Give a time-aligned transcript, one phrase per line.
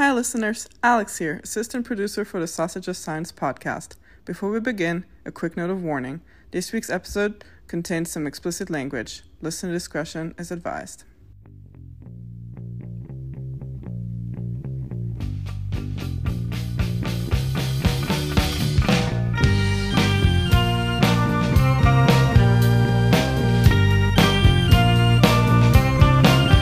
[0.00, 0.66] Hi, listeners.
[0.82, 3.96] Alex here, assistant producer for the Sausage of Science podcast.
[4.24, 6.22] Before we begin, a quick note of warning.
[6.52, 9.24] This week's episode contains some explicit language.
[9.42, 11.04] Listener discretion is advised.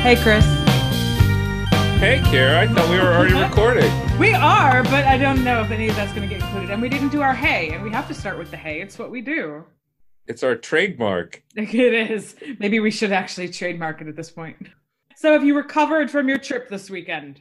[0.03, 0.58] Hey, Chris.
[1.99, 3.91] Hey, Kara, I thought we were already recording.
[4.21, 6.71] We are, but I don't know if any of that's going to get included.
[6.71, 8.81] And we didn't do our hey, and we have to start with the hey.
[8.81, 9.65] It's what we do.
[10.29, 11.43] It's our trademark.
[11.57, 12.37] It is.
[12.61, 14.69] Maybe we should actually trademark it at this point.
[15.17, 17.41] So, have you recovered from your trip this weekend?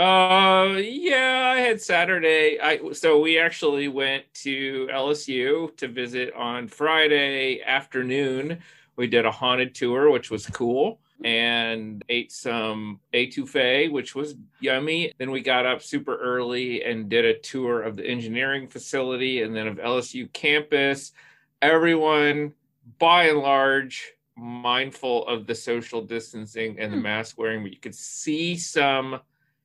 [0.00, 2.58] Uh, yeah, I had Saturday.
[2.60, 8.58] I so we actually went to LSU to visit on Friday afternoon.
[8.96, 15.12] We did a haunted tour, which was cool, and ate some etouffee, which was yummy.
[15.18, 19.54] Then we got up super early and did a tour of the engineering facility and
[19.54, 21.12] then of LSU campus.
[21.60, 22.52] Everyone,
[22.98, 27.02] by and large, mindful of the social distancing and the Hmm.
[27.02, 29.20] mask wearing, but you could see some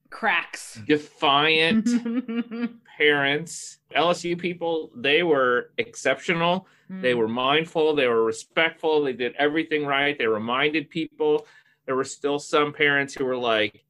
[0.09, 0.79] Cracks.
[0.87, 1.87] defiant
[2.97, 3.79] parents.
[3.95, 6.67] LSU people, they were exceptional.
[6.89, 7.19] They Hmm.
[7.19, 10.17] were mindful, they were respectful, they did everything right.
[10.17, 11.45] They reminded people.
[11.85, 13.83] There were still some parents who were like,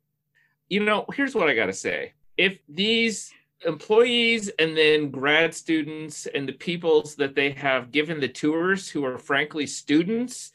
[0.69, 2.13] you know, here's what I got to say.
[2.37, 3.31] If these
[3.65, 9.03] employees and then grad students and the peoples that they have given the tours who
[9.05, 10.51] are frankly students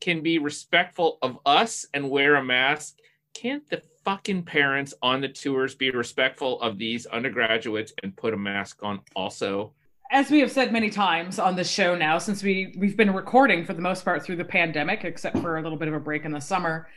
[0.00, 2.98] can be respectful of us and wear a mask,
[3.34, 8.36] can't the fucking parents on the tours be respectful of these undergraduates and put a
[8.36, 9.72] mask on also?
[10.12, 13.64] As we have said many times on this show now, since we we've been recording
[13.64, 16.24] for the most part through the pandemic, except for a little bit of a break
[16.24, 16.88] in the summer,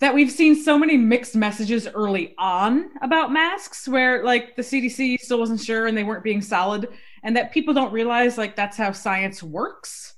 [0.00, 5.20] that we've seen so many mixed messages early on about masks, where like the CDC
[5.20, 6.88] still wasn't sure and they weren't being solid,
[7.22, 10.16] and that people don't realize like that's how science works.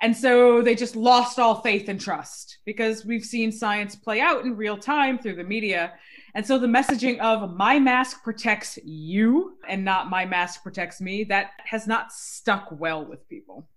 [0.00, 4.46] And so they just lost all faith and trust because we've seen science play out
[4.46, 5.92] in real time through the media.
[6.34, 11.24] And so the messaging of my mask protects you and not my mask protects me,
[11.24, 13.68] that has not stuck well with people.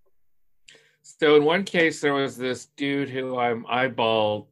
[1.03, 4.49] So in one case, there was this dude who I'm eyeball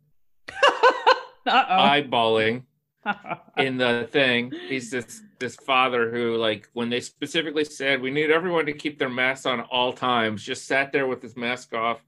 [1.47, 2.63] eyeballing
[3.57, 4.53] in the thing.
[4.67, 8.97] He's this this father who, like, when they specifically said we need everyone to keep
[8.97, 12.01] their masks on all times, just sat there with his mask off.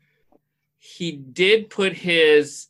[0.77, 2.67] He did put his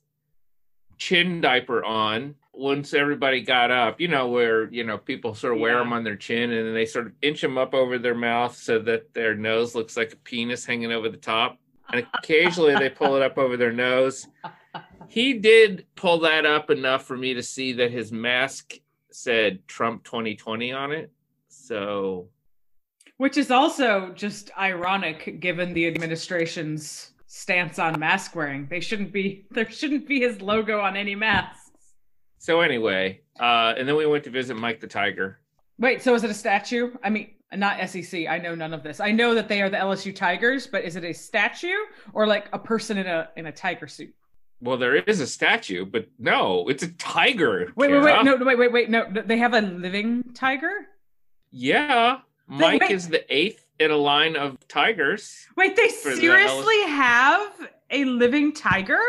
[0.98, 4.02] chin diaper on once everybody got up.
[4.02, 6.74] You know where you know people sort of wear them on their chin and then
[6.74, 10.14] they sort of inch them up over their mouth so that their nose looks like
[10.14, 11.60] a penis hanging over the top.
[11.90, 14.28] And occasionally they pull it up over their nose
[15.08, 18.76] he did pull that up enough for me to see that his mask
[19.12, 21.12] said Trump 2020 on it.
[21.48, 22.30] So
[23.18, 28.68] Which is also just ironic given the administration's stance on mask wearing.
[28.70, 31.57] They shouldn't be there shouldn't be his logo on any masks.
[32.38, 35.40] So anyway, uh and then we went to visit Mike the Tiger.
[35.80, 36.92] Wait, so is it a statue?
[37.04, 38.28] I mean, not SEC.
[38.28, 39.00] I know none of this.
[39.00, 41.78] I know that they are the LSU Tigers, but is it a statue
[42.14, 44.14] or like a person in a in a tiger suit?
[44.60, 47.72] Well, there is a statue, but no, it's a tiger.
[47.76, 49.08] Wait, wait, wait, no, no, wait, wait, wait, no.
[49.08, 50.88] They have a living tiger.
[51.52, 52.92] Yeah, Mike wait.
[52.92, 55.48] is the eighth in a line of tigers.
[55.56, 59.00] Wait, they For the seriously have a living tiger?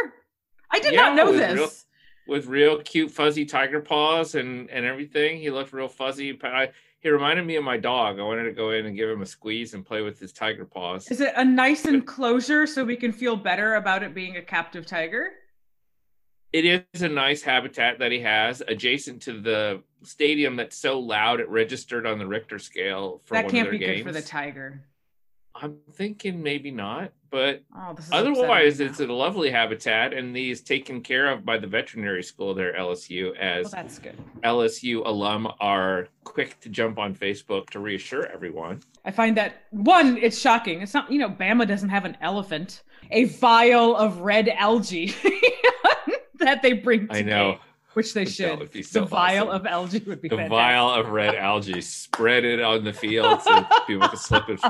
[0.71, 1.87] I did Yeah, not know this.
[2.29, 5.39] With real cute fuzzy tiger paws and and everything.
[5.39, 6.33] He looked real fuzzy.
[6.33, 6.69] But I,
[7.01, 8.19] he reminded me of my dog.
[8.21, 10.65] I wanted to go in and give him a squeeze and play with his tiger
[10.65, 11.11] paws.
[11.11, 14.87] Is it a nice enclosure so we can feel better about it being a captive
[14.87, 15.31] tiger?
[16.53, 21.41] it is a nice habitat that he has adjacent to the stadium that's so loud
[21.41, 24.23] it registered on the Richter scale for that one can't be their good for the
[24.23, 24.83] tiger.
[25.55, 31.27] I'm thinking maybe not, but Oh, otherwise it's a lovely habitat and these taken care
[31.31, 34.17] of by the veterinary school there LSU Well, as that's good.
[34.45, 38.83] LSU alum are quick to jump on Facebook to reassure everyone.
[39.05, 40.81] I find that one, it's shocking.
[40.83, 45.13] It's not, you know, Bama doesn't have an elephant, a vial of red algae
[46.39, 47.53] that they bring to I know.
[47.53, 47.61] game,
[47.95, 48.71] which they That should.
[48.73, 49.61] be so the vial awesome.
[49.63, 50.51] of algae would be The fantastic.
[50.51, 54.61] vial of red algae, spread it on the field so people can slip it.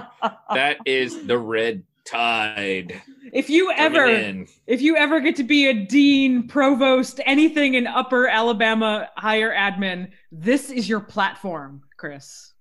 [0.53, 3.03] That is the red tide.
[3.32, 4.06] if you ever
[4.67, 10.11] if you ever get to be a dean, provost, anything in upper Alabama higher admin,
[10.32, 12.53] this is your platform, Chris.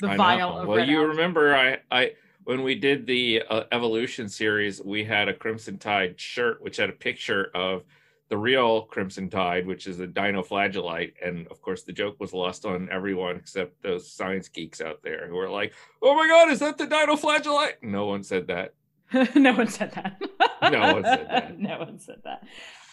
[0.00, 0.60] The I vial know.
[0.62, 1.08] of well red you algae.
[1.10, 2.12] remember i i
[2.44, 6.88] when we did the uh, evolution series we had a crimson tide shirt which had
[6.88, 7.82] a picture of
[8.28, 11.14] the real Crimson Tide, which is a dinoflagellate.
[11.24, 15.26] And of course, the joke was lost on everyone except those science geeks out there
[15.28, 15.72] who were like,
[16.02, 17.82] oh my God, is that the dinoflagellate?
[17.82, 18.74] No one said that.
[19.34, 20.20] no one said that.
[20.60, 21.58] No one said that.
[21.60, 22.42] no one said that.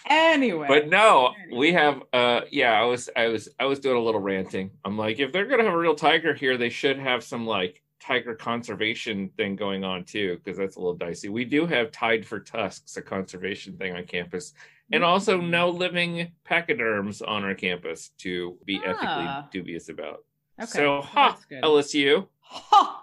[0.07, 0.67] Anyway.
[0.67, 4.21] But no, we have uh yeah, I was I was I was doing a little
[4.21, 4.69] ranting.
[4.85, 7.81] I'm like, if they're gonna have a real tiger here, they should have some like
[8.05, 11.29] tiger conservation thing going on too, because that's a little dicey.
[11.29, 14.53] We do have Tide for Tusks, a conservation thing on campus,
[14.91, 18.89] and also no living pachyderms on our campus to be Ah.
[18.89, 20.23] ethically dubious about.
[20.61, 21.37] Okay, so, ha.
[21.63, 23.01] LSU, Ha!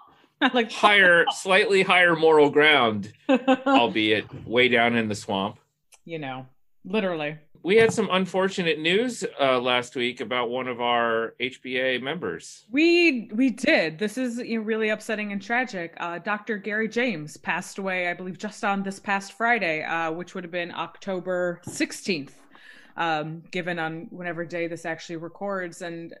[0.53, 5.57] like higher, slightly higher moral ground, albeit way down in the swamp.
[6.05, 6.45] you know,
[6.83, 7.37] literally.
[7.63, 12.65] We had some unfortunate news uh, last week about one of our HBA members.
[12.69, 13.97] We we did.
[13.97, 15.93] This is really upsetting and tragic.
[15.97, 16.57] Uh, Dr.
[16.57, 20.51] Gary James passed away, I believe, just on this past Friday, uh, which would have
[20.51, 22.37] been October sixteenth,
[22.97, 25.81] um, given on whenever day this actually records.
[25.81, 26.13] And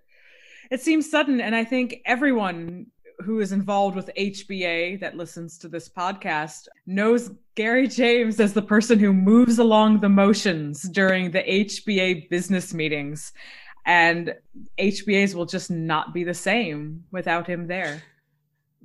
[0.71, 2.85] it seems sudden, and I think everyone
[3.19, 8.61] who is involved with HBA that listens to this podcast knows Gary James as the
[8.61, 13.31] person who moves along the motions during the HBA business meetings.
[13.85, 14.33] And
[14.77, 18.01] HBAs will just not be the same without him there.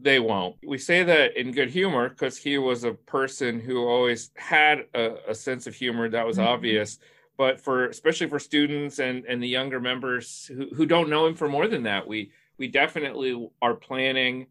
[0.00, 0.56] They won't.
[0.64, 5.16] We say that in good humor because he was a person who always had a,
[5.28, 6.46] a sense of humor that was Mhm.
[6.46, 6.98] obvious.
[7.36, 11.34] But for especially for students and, and the younger members who, who don't know him
[11.34, 14.46] for more than that, we we definitely are planning,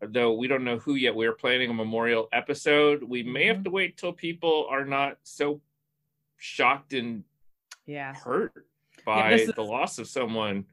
[0.00, 1.14] though we don't know who yet.
[1.14, 3.02] We are planning a memorial episode.
[3.02, 3.64] We may have Mhm.
[3.64, 5.60] to wait till people are not so
[6.36, 7.24] shocked and
[7.86, 8.14] Yeah.
[8.14, 10.66] hurt Yeah, by is- the loss of someone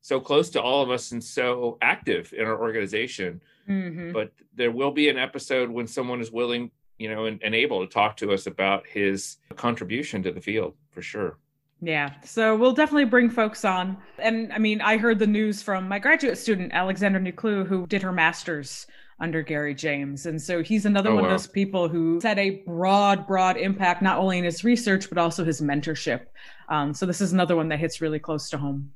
[0.00, 3.42] so close to all of us and so active in our organization.
[3.66, 7.54] hmm But there will be an episode when someone is willing, you know, and, and
[7.54, 11.38] able to talk to us about his contribution to the field for sure.
[11.80, 12.14] Yeah.
[12.24, 13.96] So we'll definitely bring folks on.
[14.18, 18.02] And I mean, I heard the news from my graduate student, Alexandra Niclou, who did
[18.02, 18.86] her master's
[19.20, 20.26] under Gary James.
[20.26, 21.30] And so he's another Oh, one wow.
[21.30, 25.18] of those people who had a broad, broad impact, not only in his research, but
[25.18, 26.26] also his mentorship.
[26.68, 28.92] Um, so this is another one that hits really close to home.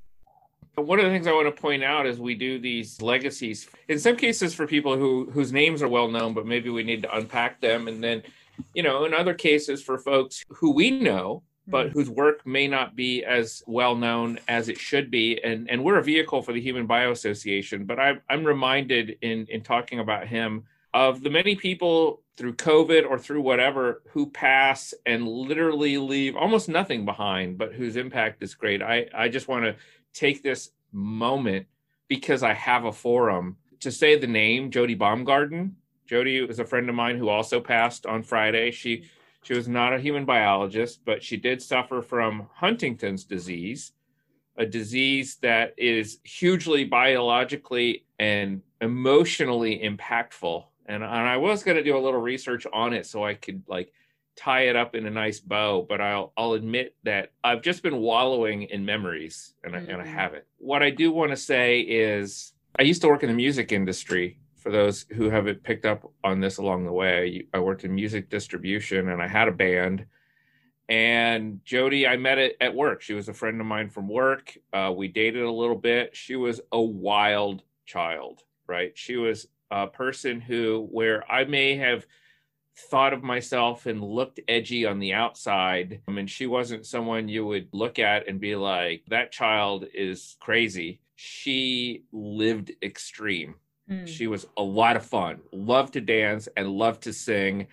[0.77, 3.69] One of the things I want to point out is we do these legacies.
[3.89, 7.03] In some cases, for people who whose names are well known, but maybe we need
[7.03, 7.89] to unpack them.
[7.89, 8.23] And then,
[8.75, 11.93] you know, in other cases, for folks who we know, but hmm.
[11.93, 15.41] whose work may not be as well known as it should be.
[15.43, 17.85] And and we're a vehicle for the Human Bio Association.
[17.85, 20.65] But I'm I'm reminded in in talking about him
[20.95, 26.69] of the many people through COVID or through whatever who pass and literally leave almost
[26.69, 28.83] nothing behind, but whose impact is great.
[28.83, 29.77] I I just want to
[30.13, 31.67] take this moment
[32.09, 35.77] because I have a forum to say the name Jody Baumgarten.
[36.07, 38.71] Jody was a friend of mine who also passed on Friday.
[38.71, 39.05] She
[39.43, 43.93] she was not a human biologist, but she did suffer from Huntington's disease,
[44.57, 50.65] a disease that is hugely biologically and emotionally impactful.
[50.87, 53.63] And, and I was going to do a little research on it so I could
[53.67, 53.93] like
[54.37, 57.99] tie it up in a nice bow, but I'll I'll admit that I've just been
[57.99, 60.15] wallowing in memories and I, and I Mhm.
[60.15, 60.45] haven't.
[60.59, 64.39] What I do want to say is I used to work in the music industry.
[64.63, 68.31] For those who haven't picked up on this along the way, I worked in music
[68.31, 70.07] distribution and I had a band.
[70.89, 73.03] And Jody, I met it at work.
[73.03, 74.57] She was a friend of mine from work.
[74.73, 76.15] Uh, we dated a little bit.
[76.15, 78.93] She was a wild child, right?
[78.95, 82.07] She was a person who, where I may have
[82.77, 86.03] thought of myself and looked edgy on the outside.
[86.07, 90.37] I mean, she wasn't someone you would look at and be like, that child is
[90.39, 91.01] crazy.
[91.17, 93.57] She lived extreme.
[93.91, 94.07] Mm.
[94.07, 97.67] She was a lot of fun, loved to dance and loved to sing.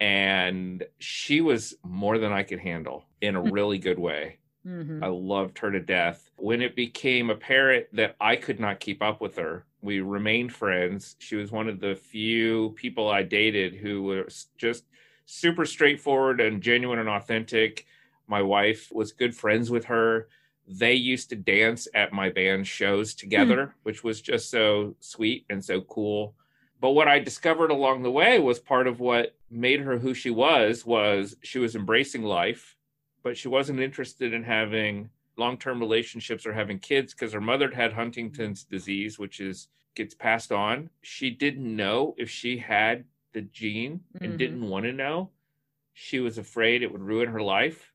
[0.00, 4.38] And she was more than I could handle in a really good way.
[4.66, 5.02] Mhm.
[5.02, 6.30] I loved her to death.
[6.36, 11.16] When it became apparent that I could not keep up with her, we remained friends.
[11.20, 14.84] She was one of the few people I dated who was just
[15.26, 17.86] super straightforward and genuine and authentic.
[18.26, 20.28] My wife was good friends with her.
[20.68, 25.64] They used to dance at my band shows together, which was just so sweet and
[25.64, 26.34] so cool.
[26.80, 30.30] But what I discovered along the way was part of what made her who she
[30.30, 32.76] was was she was embracing life
[33.22, 37.92] but she wasn't interested in having long-term relationships or having kids because her mother had
[37.92, 40.88] Huntington's disease, which is gets passed on.
[41.02, 44.38] She didn't know if she had the gene and Mhm.
[44.38, 45.30] didn't want to know.
[45.92, 47.92] She was afraid it would ruin her life,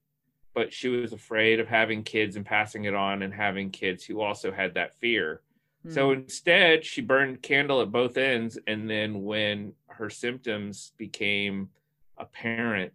[0.53, 4.21] but she was afraid of having kids and passing it on and having kids who
[4.21, 5.41] also had that fear.
[5.89, 6.23] So Mm.
[6.23, 8.57] instead, she burned candle at both ends.
[8.67, 11.69] And then when her symptoms became
[12.17, 12.93] apparent,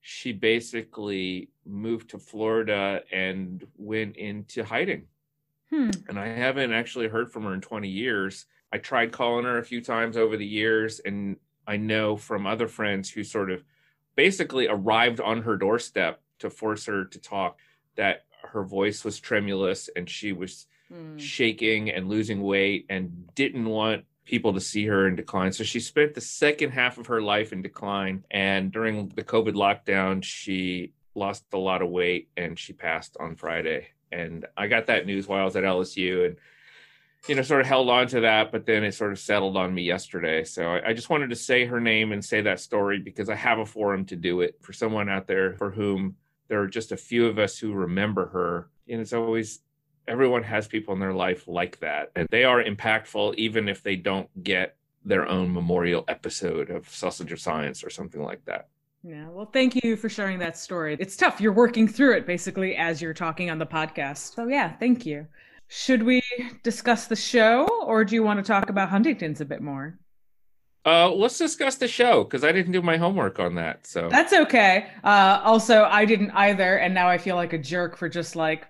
[0.00, 5.06] she basically moved to Florida and went into hiding.
[5.70, 5.90] Hmm.
[6.08, 8.46] And I haven't actually heard from her in 20 years.
[8.72, 11.36] I tried calling her a few times over the years, and
[11.66, 13.64] I know from other friends who sort of
[14.16, 17.58] basically arrived on her doorstep to force her to talk
[17.96, 21.18] that her voice was tremulous and she was Hmm.
[21.18, 25.52] shaking and losing weight and didn't want people to see her in decline.
[25.52, 28.24] So she spent the second half of her life in decline.
[28.30, 33.36] And during the COVID lockdown, she lost a lot of weight and she passed on
[33.36, 33.88] Friday.
[34.10, 36.36] And I got that news while I was at LSU and,
[37.28, 39.74] you know, sort of held on to that, but then it sort of settled on
[39.74, 40.42] me yesterday.
[40.44, 43.34] So I, I just wanted to say her name and say that story because I
[43.34, 46.16] have a forum to do it for someone out there for whom
[46.48, 48.68] there are just a few of us who remember her.
[48.88, 49.60] And it's always
[50.08, 53.94] everyone has people in their life like that and they are impactful even if they
[53.94, 54.74] don't get
[55.04, 58.68] their own memorial episode of sausage of science or something like that
[59.02, 60.96] Yeah, well, thank you for sharing that story.
[60.98, 61.40] It's tough.
[61.40, 64.34] You're working through it basically as you're talking on the podcast.
[64.34, 65.26] So, yeah, thank you.
[65.68, 66.22] Should we
[66.62, 69.98] discuss the show or do you want to talk about Huntington's a bit more?
[70.88, 74.32] Uh let's discuss the show because i didn't do my homework on that so That's
[74.32, 74.88] okay.
[75.04, 76.76] Uh, also, I didn't either.
[76.78, 78.66] And now I feel like a jerk for just like,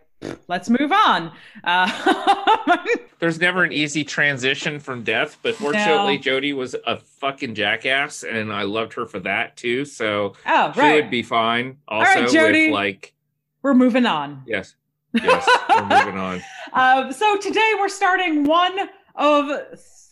[0.48, 1.32] let's move on.
[1.64, 2.76] Uh,
[3.20, 6.22] there's never an easy transition from death but fortunately No.
[6.22, 10.80] jody was a fucking jackass and i loved her for that too so oh, she
[10.94, 12.66] would be fine also right, Jody.
[12.66, 13.14] with like
[13.62, 14.42] We're moving on.
[14.46, 14.75] yes
[15.14, 18.76] yes we're moving on Um, so today we're starting one
[19.16, 19.50] of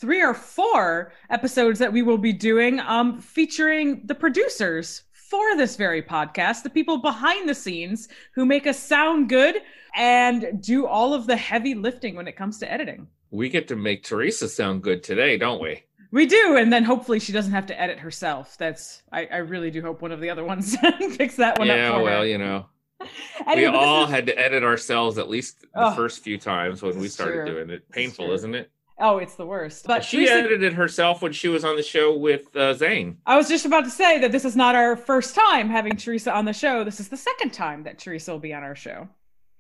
[0.01, 5.77] three or four episodes that we will be doing um, featuring the producers for this
[5.77, 9.57] very podcast, the people behind the scenes who make us sound good
[9.95, 13.07] and do all of the heavy lifting when it comes to editing.
[13.31, 17.19] we get to make teresa sound good today don't we We do, and then hopefully
[17.19, 18.57] she doesn't have to edit herself.
[18.59, 20.77] That's I, I really do hope one of the other ones
[21.17, 22.27] picks that one yeah up for well her.
[22.27, 22.67] you know
[23.47, 26.83] Anyway, we all is- had to edit ourselves at least the Oh, first few times
[26.83, 27.55] when we started true.
[27.55, 27.91] doing it.
[27.91, 28.71] Painful, isn't it?
[28.99, 29.87] Oh, it's the worst.
[29.87, 33.19] But she Teresa- edited herself when she was on the show with uh, Zane.
[33.27, 36.33] I was just about to say that this is not our first time having Teresa
[36.33, 36.85] on the show.
[36.85, 39.09] This is the second time that Teresa will be on our show.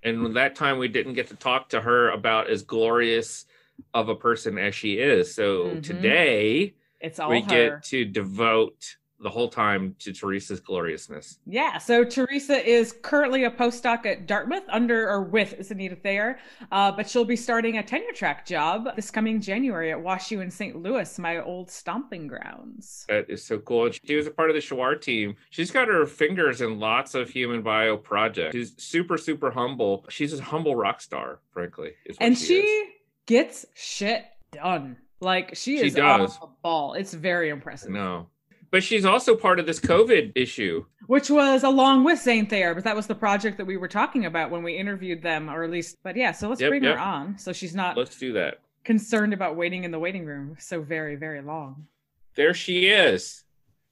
[0.02, 3.46] And that time we didn't get to talk to her about as glorious
[3.92, 5.34] of a person as she is.
[5.34, 5.82] So Mhm.
[5.82, 7.46] today It's all we her.
[7.48, 11.38] get to devote the whole time to Teresa's gloriousness.
[11.46, 16.38] Yeah, so Teresa is currently a postdoc at Dartmouth under or with Zaneta Thayer,
[16.70, 20.50] uh, but she'll be starting a tenure track job this coming January at WashU in
[20.50, 20.76] St.
[20.76, 23.06] Louis, my old stomping grounds.
[23.08, 23.86] That is so cool.
[23.86, 25.36] And She was a part of the Shuar team.
[25.50, 28.54] She's got her fingers in lots of human bio projects.
[28.54, 30.04] She's super, super humble.
[30.08, 31.92] She's a humble rock star, frankly.
[32.20, 32.92] And she she
[33.26, 34.98] gets shit done.
[35.20, 36.32] Like she She is does.
[36.36, 36.92] off the ball.
[36.94, 37.90] It's very impressive.
[37.90, 38.28] No.
[38.76, 40.84] But she's also part of this COVID issue.
[41.06, 44.26] which was along with Zane Thayer, but that was the project that we were talking
[44.26, 46.96] about when we interviewed them, or at least, but yeah, so let's Yep, bring yep.
[46.96, 48.58] her on so she's not Let's do that.
[48.84, 51.86] concerned about waiting in the waiting room so very, very long.
[52.34, 53.44] There she is,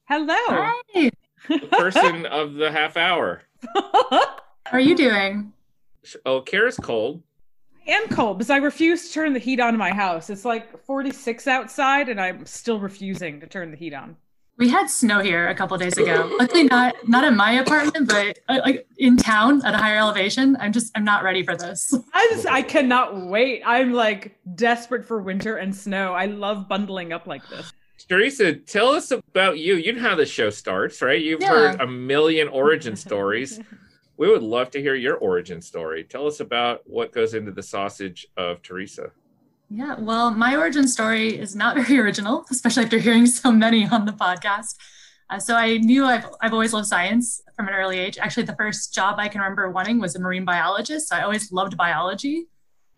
[0.07, 0.35] Hello.
[0.37, 1.09] Hi.
[1.49, 3.41] the person of the half hour.
[3.73, 4.21] How
[4.71, 5.51] are you doing?
[6.27, 7.23] Oh, Kara's cold.
[7.87, 10.29] I am cold because I refuse to turn the heat on in my house.
[10.29, 14.15] It's like 46 outside, and I'm still refusing to turn the heat on.
[14.57, 16.33] We had snow here a couple days ago.
[16.39, 20.55] Luckily, not not in my apartment, but uh, like in town at a higher elevation.
[20.61, 21.93] I'm just I'm not ready for this.
[22.13, 23.63] I just, I cannot wait.
[23.65, 26.13] I'm like desperate for winter and snow.
[26.13, 27.71] I love bundling up like this.
[28.07, 29.75] Teresa, tell us about you.
[29.75, 31.21] You know how the show starts, right?
[31.21, 31.49] You've Yeah.
[31.49, 33.59] heard a million origin stories.
[34.17, 36.05] We would love to hear your origin story.
[36.05, 39.11] Tell us about what goes into the sausage of Teresa.
[39.69, 44.05] Yeah, well, my origin story is not very original, especially after hearing so many on
[44.05, 44.75] the podcast.
[45.29, 48.17] Uh, so I knew I've, I've always loved science from an early age.
[48.19, 51.09] Actually, the first job I can remember wanting was a marine biologist.
[51.09, 52.47] So I always loved biology.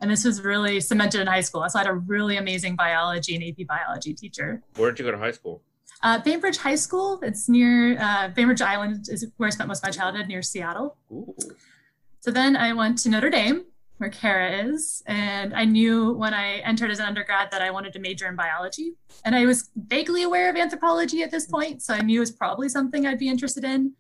[0.02, 1.68] And this was really cemented in high school.
[1.70, 4.62] So I had a really amazing biology and AP biology teacher.
[4.76, 5.64] Where did you go to high school?
[6.04, 9.88] Uh, Bainbridge High School, it's near uh, Bainbridge Island, is where I spent most of
[9.88, 10.96] my childhood, near Seattle.
[11.12, 11.34] Ooh.
[12.20, 13.66] So then I went to Notre Dame,
[13.98, 17.94] where Kara is, and I knew when I entered as an undergrad that I wanted
[17.94, 18.94] to major in biology.
[19.26, 22.32] And I was vaguely aware of anthropology at this point, so I knew it was
[22.32, 23.94] probably something I'd be interested in.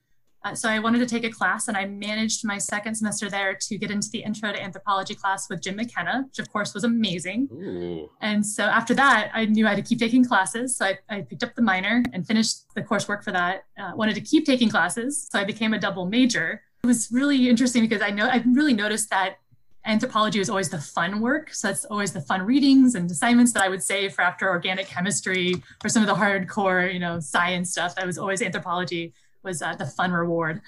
[0.45, 3.57] Uh, so I wanted to take a class, and I managed my second semester there
[3.59, 6.83] to get into the Intro to Anthropology class with Jim McKenna, which of course was
[6.83, 7.49] amazing.
[7.51, 8.09] Ooh.
[8.21, 10.77] And so after that, I knew I had to keep taking classes.
[10.77, 13.63] So I, I picked up the minor and finished the coursework for that.
[13.77, 15.27] Uh, wanted to keep taking classes.
[15.29, 16.61] So I became a double major.
[16.83, 19.37] It was really interesting because I know I really noticed that
[19.87, 21.53] anthropology was always the fun work.
[21.53, 24.87] So that's always the fun readings and assignments that I would say for after organic
[24.87, 27.95] chemistry or some of the hardcore, you know, science stuff.
[27.95, 29.13] That was always anthropology
[29.43, 30.61] was uh, the fun reward.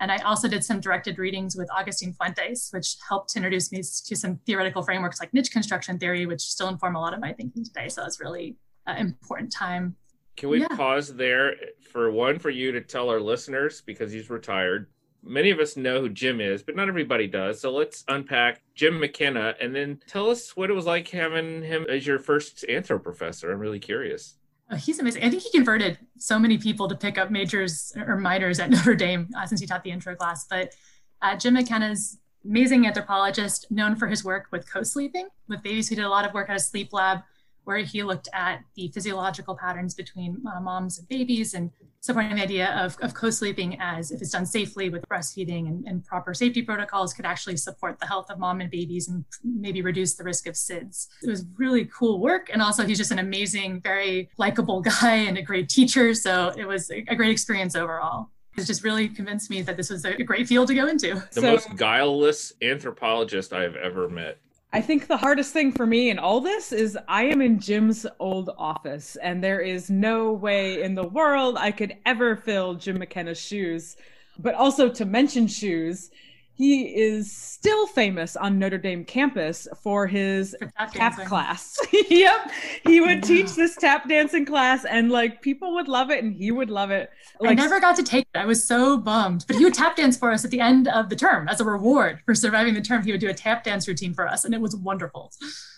[0.00, 3.78] And I also did some directed readings with Augustine Fuentes, which helped to introduce me
[3.82, 7.32] to some theoretical frameworks like niche construction theory, which still inform a lot of my
[7.32, 7.88] thinking today.
[7.88, 9.94] So it's really an important time.
[10.36, 10.68] Can we Yeah.
[10.68, 11.54] pause there
[11.92, 14.88] for one for you to tell our listeners because he's retired?
[15.24, 17.60] Many of us know who Jim is, but not everybody does.
[17.60, 21.86] So let's unpack Jim McKenna and then tell us what it was like having him
[21.88, 23.52] as your first anthro professor.
[23.52, 24.36] I'm really curious.
[24.70, 25.22] Oh, he's amazing.
[25.22, 28.94] I think he converted so many people to pick up majors or minors at Notre
[28.94, 30.46] Dame uh, since he taught the intro class.
[30.46, 30.74] But
[31.20, 35.88] uh, Jim McKenna's amazing anthropologist, known for his work with co-sleeping with babies.
[35.88, 37.20] He did a lot of work at a sleep lab
[37.64, 42.42] where he looked at the physiological patterns between uh, moms and babies and supporting the
[42.42, 46.60] idea of, of co-sleeping as if it's done safely with breastfeeding and, and proper safety
[46.60, 50.48] protocols could actually support the health of mom and babies and maybe reduce the risk
[50.48, 51.06] of SIDS.
[51.22, 52.50] It was really cool work.
[52.52, 56.12] And also he's just an amazing, very likable guy and a great teacher.
[56.14, 58.30] So it was a, a great experience overall.
[58.58, 61.14] It just really convinced me that this was a great field to go into.
[61.14, 64.38] The So- most guileless anthropologist I have ever met.
[64.74, 68.06] I think the hardest thing for me in all this is I am in Jim's
[68.18, 72.98] old office, and there is no way in the world I could ever fill Jim
[72.98, 73.98] McKenna's shoes.
[74.38, 76.10] But also to mention shoes,
[76.54, 81.78] he is still famous on Notre Dame campus for his For tap tap class.
[82.10, 82.50] yep.
[82.84, 86.50] He would teach this tap dancing class, and like people would love it, and he
[86.50, 87.10] would love it.
[87.40, 88.38] Like, I never got to take it.
[88.38, 89.44] I was so bummed.
[89.46, 91.64] But he would tap dance for us at the end of the term as a
[91.64, 93.02] reward for surviving the term.
[93.02, 95.32] He would do a tap dance routine for us, and it was wonderful.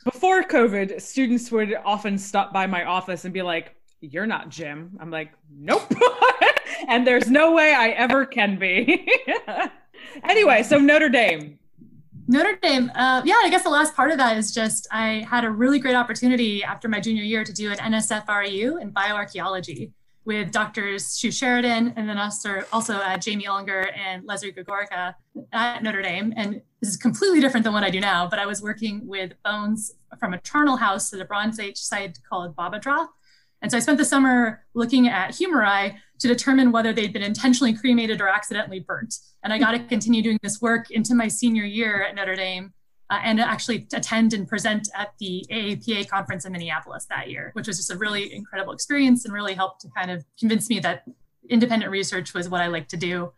[0.05, 4.99] before COVID, students would often stop by my office and be like, You're not Jim.
[5.01, 5.93] I'm like, Nope.
[6.89, 9.09] and there's no way I ever can be.
[10.23, 11.59] anyway, so Notre Dame.
[12.27, 15.45] Notre Dame, uh, yeah, I guess the last part of that is just I had
[15.45, 19.93] a really great opportunity after my junior year to do an NSF in bioarchaeology
[20.25, 25.15] with doctors Sue Sheridan and then also, also uh, Jaime Ullinger and Leslie Gregoricka
[25.53, 26.33] at Notre Dame.
[26.37, 29.33] And this is completely different than what I do now, but I was working with
[29.45, 33.07] bones from a charnel house at a Bronze Age site called Bab edh-Dhra.
[33.61, 37.75] And so I spent the summer looking at humeri to determine whether they'd been intentionally
[37.75, 39.19] cremated or accidentally burnt.
[39.43, 42.73] And I got to continue doing this work into my senior year at Notre Dame
[43.11, 47.67] uh, and actually attend and present at the AAPA conference in Minneapolis that year, which
[47.67, 51.05] was just a really incredible experience and really helped to kind of convince me that
[51.51, 53.31] independent research was what I like to do.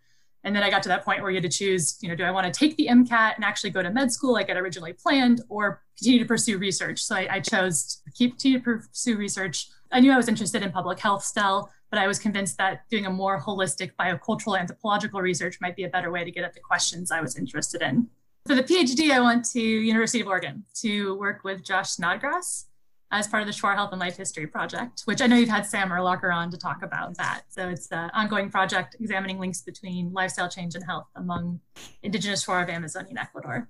[0.45, 2.23] And then I got to that point where you had to choose, you know, do
[2.23, 4.93] I want to take the MCAT and actually go to med school like I'd originally
[4.93, 7.03] planned or continue to pursue research?
[7.03, 9.71] So I, I chose to keep to pursue research.
[9.91, 13.07] I knew I was interested in public health still, but I was convinced that doing
[13.07, 16.61] a more holistic biocultural anthropological research might be a better way to get at the
[16.61, 18.09] questions I was interested in.
[18.47, 22.67] For the PhD, I went to University of Oregon to work with Josh Snodgrass
[23.11, 25.65] as part of the Shuar Health and Life History Project, which I know you've had
[25.65, 27.43] Sam Urlacher on to talk about that.
[27.49, 31.61] So it's an ongoing project examining links between lifestyle change and health among
[32.03, 33.69] indigenous Shuar of Amazonian Ecuador.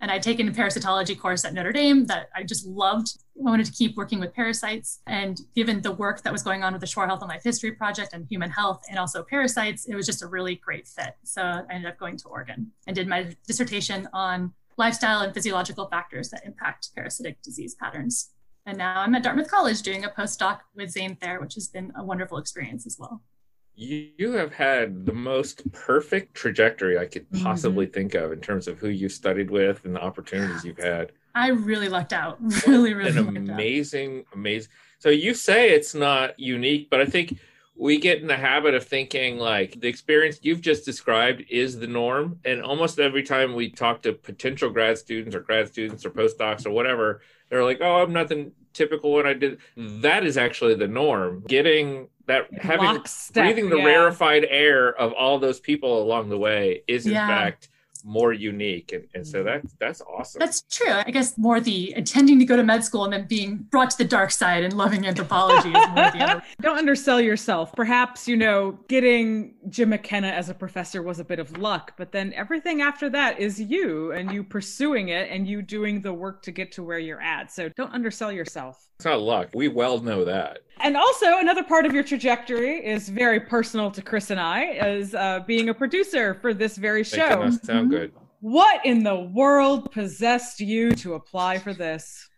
[0.00, 3.08] And I'd taken a parasitology course at Notre Dame that I just loved.
[3.38, 5.00] I wanted to keep working with parasites.
[5.06, 7.72] And given the work that was going on with the Shuar Health and Life History
[7.72, 11.14] Project and human health and also parasites, it was just a really great fit.
[11.22, 15.88] So I ended up going to Oregon and did my dissertation on lifestyle and physiological
[15.88, 18.30] factors that impact parasitic disease patterns.
[18.66, 21.92] And now I'm at Dartmouth College doing a postdoc with Zane Thayer, which has been
[21.96, 23.22] a wonderful experience as well.
[23.76, 27.44] You, have had the most perfect trajectory I could mm-hmm.
[27.44, 31.12] possibly think of in terms of who you studied with and the opportunities you've had.
[31.34, 32.38] I really lucked out.
[32.66, 33.54] Really, really An lucked out.
[33.54, 34.70] amazing, amazing.
[34.98, 37.36] So you say it's not unique, but I think
[37.76, 41.88] we get in the habit of thinking like the experience you've just described is the
[41.88, 42.38] norm.
[42.44, 46.64] And almost every time we talk to potential grad students or grad students or postdocs
[46.66, 50.02] or whatever, they're like, "Oh, I'm nothing typical what I did." Mm-hmm.
[50.02, 51.42] That is actually the norm.
[51.46, 53.84] Getting that having Lockstep, breathing the yeah.
[53.84, 57.26] rarefied air of all those people along the way is in Yeah.
[57.28, 57.68] fact
[58.04, 59.46] more unique and, and so mm-hmm.
[59.46, 60.92] that's that's awesome That's true.
[60.92, 63.98] I guess more the intending to go to med school and then being brought to
[63.98, 66.42] the dark side and loving anthropology is more the other.
[66.60, 67.72] Don't undersell yourself.
[67.74, 72.12] Perhaps, you know, getting Jim McKenna as a professor was a bit of luck, but
[72.12, 76.42] then everything after that is you and you pursuing it and you doing the work
[76.42, 77.50] to get to where you're at.
[77.50, 78.86] So don't undersell yourself.
[79.04, 83.08] It's not luck we well know that And also, another part of your trajectory is
[83.10, 87.18] very personal to Chris and I, as uh, being a producer for this very making
[87.20, 87.42] show.
[87.42, 87.90] us sound Mhm.
[87.90, 92.28] good What in the world possessed you to apply for this?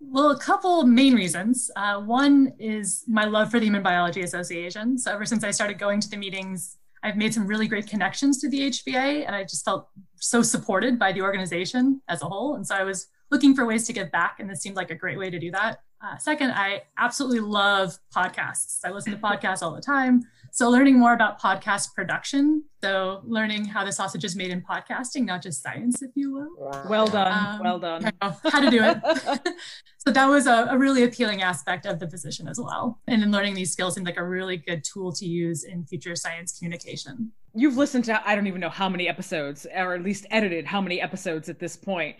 [0.00, 1.70] Well, a couple main reasons.
[1.76, 4.98] Uh, one is my love for the Human Biology Association.
[4.98, 8.40] So ever since I started going to the meetings, I've made some really great connections
[8.42, 12.56] to the HBA, and I just felt so supported by the organization as a whole.
[12.56, 14.94] And so I was looking for ways to give back, and this seemed like a
[14.94, 15.78] great way to do that.
[16.02, 18.80] Uh, second, I absolutely love podcasts.
[18.84, 20.22] I listen to podcasts all the time.
[20.52, 22.64] So, learning more about podcast production.
[22.82, 26.82] So, learning how the sausage is made in podcasting, not just science, if you will.
[26.88, 27.56] Well done.
[27.56, 28.10] Um, well done.
[28.20, 29.54] How to do it.
[29.98, 33.00] so, that was a, a, really appealing aspect of the position as well.
[33.06, 36.16] And then learning these skills seemed like a really good tool to use in future
[36.16, 37.32] science communication.
[37.54, 40.80] You've listened to, I don't even know how many episodes, or at least edited how
[40.80, 42.16] many episodes at this point.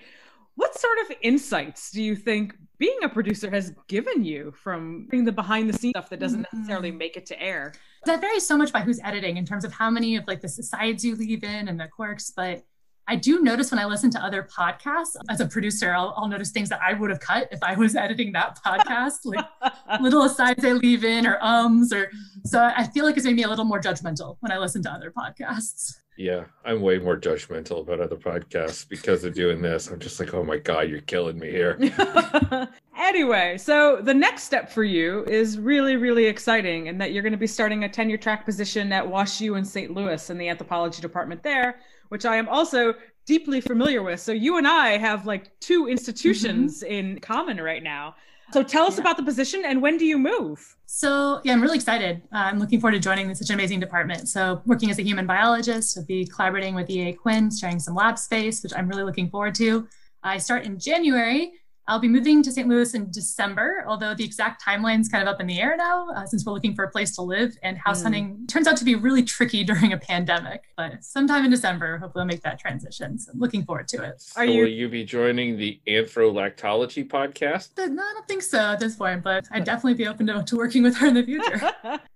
[0.56, 5.24] What sort of insights do you think being a producer has given you from being
[5.24, 6.56] the behind the scenes stuff that doesn't mm-hmm.
[6.56, 7.72] necessarily make it to air?
[8.06, 10.48] That varies so much by who's editing in terms of how many of like the
[10.48, 12.64] sides you leave in and the quirks, but
[13.08, 16.50] I do notice when I listen to other podcasts as a producer, I'll, I'll, notice
[16.50, 19.44] things that I would have cut if I was editing that podcast, like
[20.00, 22.10] little asides I leave in or ums, or
[22.44, 24.90] so I feel like it's made me a little more judgmental when I listen to
[24.90, 25.94] other podcasts.
[26.18, 29.88] Yeah, I'm way more judgmental about other podcasts because of doing this.
[29.88, 31.78] I'm just like, oh my God, you're killing me here.
[32.96, 37.32] anyway, so the next step for you is really, really exciting in that you're going
[37.32, 39.92] to be starting a tenure track position at WashU in St.
[39.92, 42.94] Louis in the anthropology department there, which I am also
[43.26, 44.20] deeply familiar with.
[44.20, 46.92] So you and I have like two institutions mm-hmm.
[46.92, 48.14] in common right now.
[48.52, 49.02] So tell us yeah.
[49.02, 50.76] about the position and when do you move?
[50.86, 52.22] So yeah, I'm really excited.
[52.32, 54.28] Uh, I'm looking forward to joining such an amazing department.
[54.28, 58.18] So working as a human biologist, I'll be collaborating with EA Quinn, sharing some lab
[58.18, 59.88] space, which I'm really looking forward to.
[60.22, 61.52] I start in January
[61.88, 62.68] I'll be moving to St.
[62.68, 66.08] Louis in December, although the exact timeline is kind of up in the air now
[66.10, 67.56] uh, since we're looking for a place to live.
[67.62, 68.04] And house mm.
[68.04, 70.64] hunting turns out to be really tricky during a pandemic.
[70.76, 73.18] But sometime in December, hopefully I'll make that transition.
[73.18, 74.14] So I'm looking forward to it.
[74.14, 74.62] Are so you...
[74.62, 77.70] Will you be joining the Anthrolactology podcast?
[77.76, 80.56] No, I don't think so at this point, but I'd definitely be open to, to
[80.56, 81.72] working with her in the future.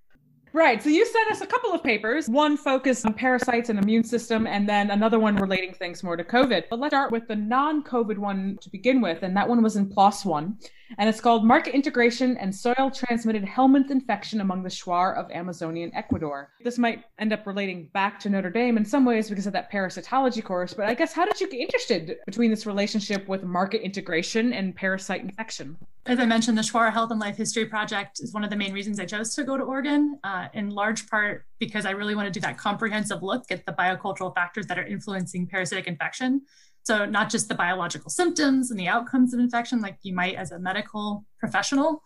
[0.52, 0.82] Right.
[0.82, 4.48] So you sent us a couple of papers, one focused on parasites and immune system,
[4.48, 6.64] and then another one relating things more to COVID.
[6.68, 9.22] But let's start with the non COVID one to begin with.
[9.22, 10.58] And that one was in PLOS one
[10.98, 15.94] and it's called Market Integration and Soil Transmitted Helminth Infection Among the Shuar of Amazonian
[15.94, 16.50] Ecuador.
[16.62, 19.70] This might end up relating back to Notre Dame in some ways because of that
[19.70, 23.83] parasitology course, but I guess how did you get interested between this relationship with market
[23.83, 25.76] integration and parasite infection?
[26.07, 28.72] As I mentioned, the Shuar Health and Life History Project is one of the main
[28.72, 32.26] reasons I chose to go to Oregon, uh, in large part because I really want
[32.26, 36.42] to do that comprehensive look at the biocultural factors that are influencing parasitic infection.
[36.84, 40.50] So, not just the biological symptoms and the outcomes of infection, like you might as
[40.50, 42.02] a medical professional,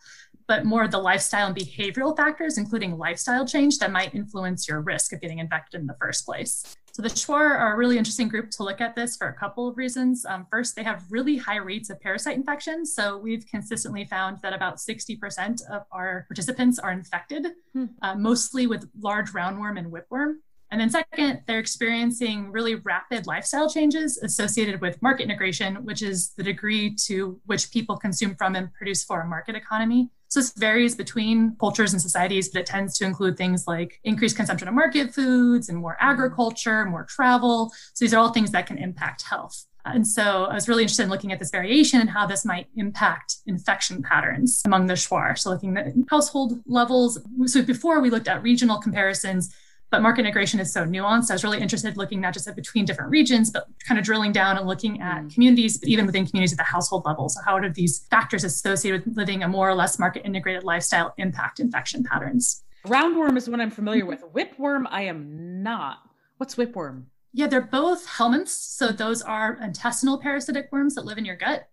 [0.46, 5.12] but more the lifestyle and behavioral factors, including lifestyle change that might influence your risk
[5.12, 6.76] of getting infected in the first place.
[6.92, 9.68] So, the Shuar are a really interesting group to look at this for a couple
[9.68, 10.24] of reasons.
[10.26, 12.94] Um, first, they have really high rates of parasite infections.
[12.94, 17.87] So, we've consistently found that about 60% of our participants are infected, hmm.
[18.02, 20.34] uh, mostly with large roundworm and whipworm.
[20.70, 26.31] And then, second, they're experiencing really rapid lifestyle changes associated with market integration, which is
[26.31, 30.11] the degree to which people consume from and produce for a market economy.
[30.29, 34.37] So, this varies between cultures and societies, but it tends to include things like increased
[34.37, 37.70] consumption of market foods and more agriculture, more travel.
[37.92, 39.66] So, these are all things that can impact health.
[39.87, 42.68] And so I was really interested in looking at this variation and how this might
[42.77, 45.38] impact infection patterns among the Shuar.
[45.38, 47.18] So looking at household levels.
[47.46, 49.55] So before we looked at regional comparisons,
[49.94, 51.30] but market integration is so nuanced.
[51.30, 54.33] I was really interested looking not just at between different regions, but kind of drilling
[54.33, 55.33] down and looking at mm.
[55.33, 57.28] communities, but even within communities at the household level.
[57.28, 61.14] So how do these factors associated with living a more or less market integrated lifestyle
[61.16, 62.64] impact infection patterns?
[62.88, 64.24] Roundworm is one I'm familiar with.
[64.33, 65.98] Whipworm, I am not.
[66.38, 67.04] What's whipworm?
[67.33, 68.48] Yeah, they're both helminths.
[68.48, 71.68] So those are intestinal parasitic worms that live in your gut.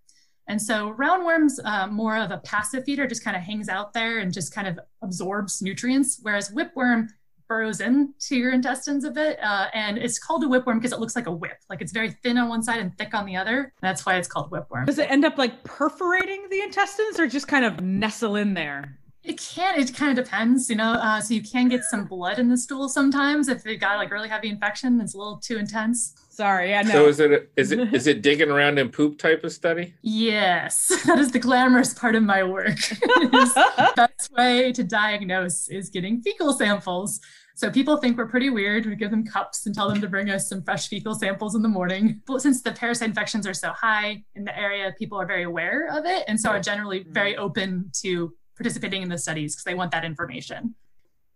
[0.48, 4.20] And so roundworms, uh, more of a passive feeder, just kind of hangs out there
[4.20, 7.08] and just kind of absorbs nutrients, whereas whipworm
[7.52, 9.38] burrows into your intestines a bit.
[9.44, 11.58] Uh, and it's called a whipworm because it looks like a whip.
[11.70, 13.74] Like it's very thin on one side and thick on the other.
[13.82, 14.86] That's why it's called whipworm.
[14.86, 18.98] Does it end up like perforating the intestines or just kind of nestle in there?
[19.26, 19.78] It can.
[19.78, 20.94] It kind of depends, you know.
[20.94, 24.12] Uh, so you can get some blood in the stool sometimes if it got like
[24.12, 25.02] really heavy infection.
[25.02, 25.98] It's a little too intente.
[26.42, 26.92] Sorry, yeah, no.
[26.92, 27.52] So is it
[27.94, 29.94] is it digging around in poop type of study?
[30.02, 32.78] Yes, that is the glamorous part of my work.
[32.90, 37.20] the best way to diagnose is getting fecal samples.
[37.54, 38.88] So people think we're pretty weird.
[38.88, 41.62] We give them cups and tell them to bring us some fresh fecal samples in
[41.62, 42.22] the morning.
[42.26, 45.96] But since the parasite infections are so high in the area, people are very aware
[45.96, 47.14] of it and so are generally hmm.
[47.14, 50.74] very open to participating in the studies because they want that information.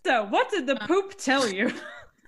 [0.03, 1.71] So, what did the uh, poop tell you?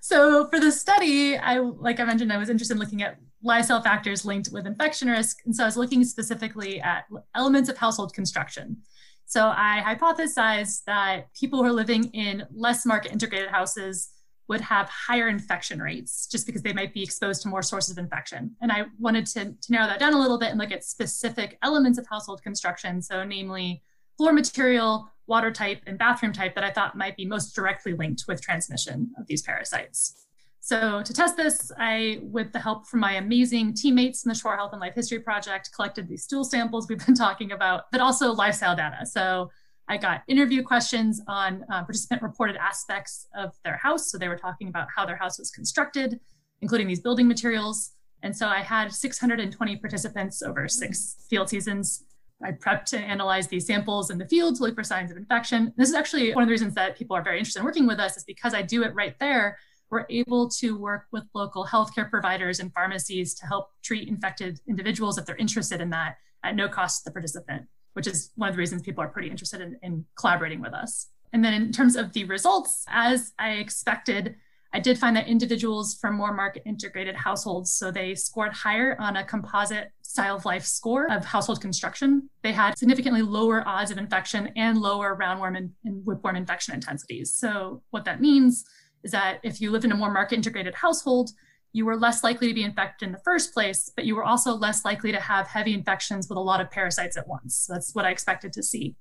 [0.08, 3.82] So, for the study, I like I mentioned, I was interested in looking at lifestyle
[3.82, 7.04] factors linked with infection risk, and so I was looking specifically at
[7.36, 8.78] elements of household construction.
[9.26, 14.12] So I hypothesized that people who are living in less market integrated houses
[14.48, 17.98] would have higher infection rates just because they might be exposed to more sources of
[17.98, 18.56] infection.
[18.62, 21.58] And I wanted to, to narrow that down a little bit and look at specific
[21.63, 23.02] elements of household construction.
[23.02, 23.84] So, namely,
[24.15, 28.24] floor material, water type, and bathroom type that I thought might be most directly linked
[28.28, 30.26] with transmission of these parasites.
[30.60, 34.58] So to test this, I, with the help from my amazing teammates in the Shuar
[34.58, 38.34] Health and Life History Project, collected these stool samples we've been talking about, but also
[38.34, 39.06] lifestyle data.
[39.06, 39.50] So
[39.88, 44.12] I got interview questions on uh, participant reported aspects of their house.
[44.12, 46.20] So they were talking about how their house was constructed,
[46.62, 47.92] including these building materials.
[48.24, 52.04] And so I had 620 participants over six field seasons.
[52.43, 55.73] I prepped and analyzed these samples in the field to look for signs of infection.
[55.76, 58.00] This is actually one of the reasons that people are very interested in working with
[58.00, 59.58] us is because I do it right there
[59.89, 65.17] we're able to work with local healthcare providers and pharmacies to help treat infected individuals
[65.17, 68.56] if they're interested in that at no cost to the participant, which is one of
[68.56, 71.08] the reasons people are pretty interested in, in collaborating with us.
[71.34, 74.36] And then in terms of the results, as I expected,
[74.73, 79.15] I did find that individuals from more market integrated households, so they scored higher on
[79.15, 82.30] a composite style of life score of household construction.
[82.43, 87.34] They had significantly lower odds of infection and lower roundworm and, and whipworm infection intensities.
[87.34, 88.65] So, what that means
[89.03, 91.32] is that if you live in a more market integrated household,
[91.73, 94.53] you were less likely to be infected in the first place, but you were also
[94.53, 97.65] less likely to have heavy infections with a lot of parasites at once.
[97.67, 98.95] So that's what I expected to see.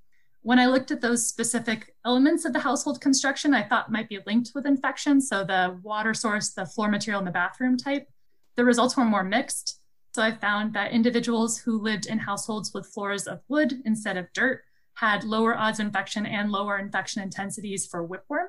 [0.47, 4.21] When I looked at those specific elements of the household construction, I thought might be
[4.29, 5.21] linked with infection.
[5.21, 8.07] So the water source, the floor material, and the bathroom type,
[8.55, 9.81] the results were more mixed.
[10.15, 14.33] So I found that individuals who lived in households with floors of wood instead of
[14.35, 14.63] dirt
[14.95, 18.47] had lower odds of infection and lower infection intensities for whipworm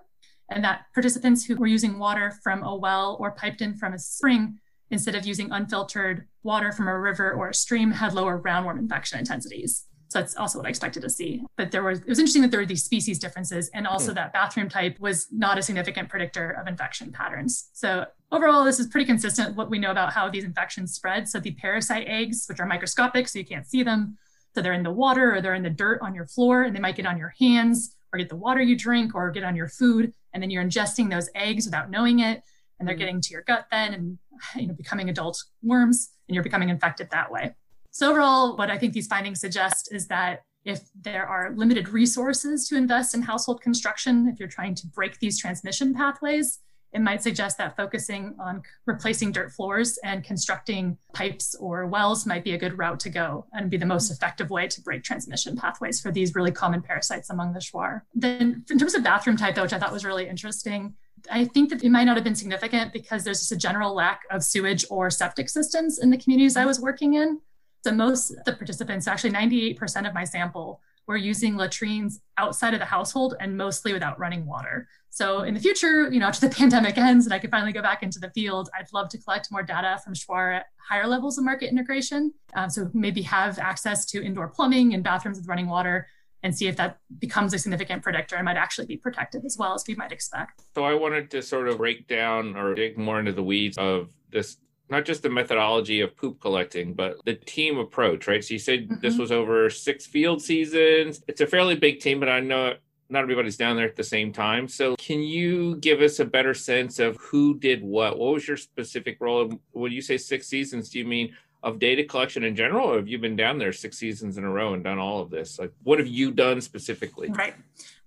[0.51, 3.99] and that participants who were using water from a well or piped in from a
[3.99, 4.59] spring
[4.91, 9.17] instead of using unfiltered water from a river or a stream had lower roundworm infection
[9.17, 9.86] intensities.
[10.09, 11.43] So that's also what I expected to see.
[11.57, 14.15] But there was it was interesting that there were these species differences and also mm.
[14.15, 17.69] that bathroom type was not a significant predictor of infection patterns.
[17.73, 21.27] So overall, this is pretty consistent with what we know about how these infections spread.
[21.27, 24.17] So the parasite eggs, which are microscopic, so you can't see them.
[24.55, 26.79] So they're in the water or they're in the dirt on your floor and they
[26.79, 29.67] might get on your hands or get the water you drink or get on your
[29.67, 32.41] food and then you're ingesting those eggs without knowing it
[32.79, 32.99] and they're mm.
[32.99, 34.17] getting to your gut then and
[34.55, 37.53] you know becoming adult worms and you're becoming infected that way
[37.97, 42.67] so overall what i think these findings suggest is that if there are limited resources
[42.67, 46.59] to invest in household construction if you're trying to break these transmission pathways
[46.93, 52.43] it might suggest that focusing on replacing dirt floors and constructing pipes or wells might
[52.43, 55.55] be a good route to go and be the most effective way to break transmission
[55.55, 58.01] pathways for these really common parasites among the Shuar.
[58.15, 60.93] Then, in terms of bathroom type, though, which I thought was really interesting,
[61.29, 64.21] I think that it might not have been significant because there's just a general lack
[64.31, 67.41] of sewage or septic systems in the communities I was working in.
[67.87, 72.81] So, most of the participants, actually 98% of my sample, were using latrines outside of
[72.81, 74.89] the household and mostly without running water.
[75.09, 77.81] So in the future, you know, after the pandemic ends and I can finally go
[77.81, 81.37] back into the field, I'd love to collect more data from Shuar at higher levels
[81.37, 82.33] of market integration.
[82.55, 86.07] Um, so maybe have access to indoor plumbing and bathrooms with running water
[86.43, 89.73] and see if that becomes a significant predictor and might actually be protective as well
[89.73, 90.63] as we might expect.
[90.75, 94.09] So I wanted to sort of break down or dig more into the weeds of
[94.29, 94.57] this
[94.89, 98.43] not just the methodology of poop collecting, but the team approach, right?
[98.43, 99.01] So you said mm-hmm.
[99.01, 101.23] this was over six field seasons.
[101.27, 102.75] It's a fairly big team, but I know
[103.09, 104.67] not everybody's down there at the same time.
[104.67, 108.17] So can you give us a better sense of who did what?
[108.17, 109.51] What was your specific role?
[109.71, 113.07] When you say six seasons, do you mean of data collection in general, or have
[113.07, 115.59] you been down there six seasons in a row and done all of this?
[115.59, 117.29] Like, what have you done specifically?
[117.29, 117.55] Right.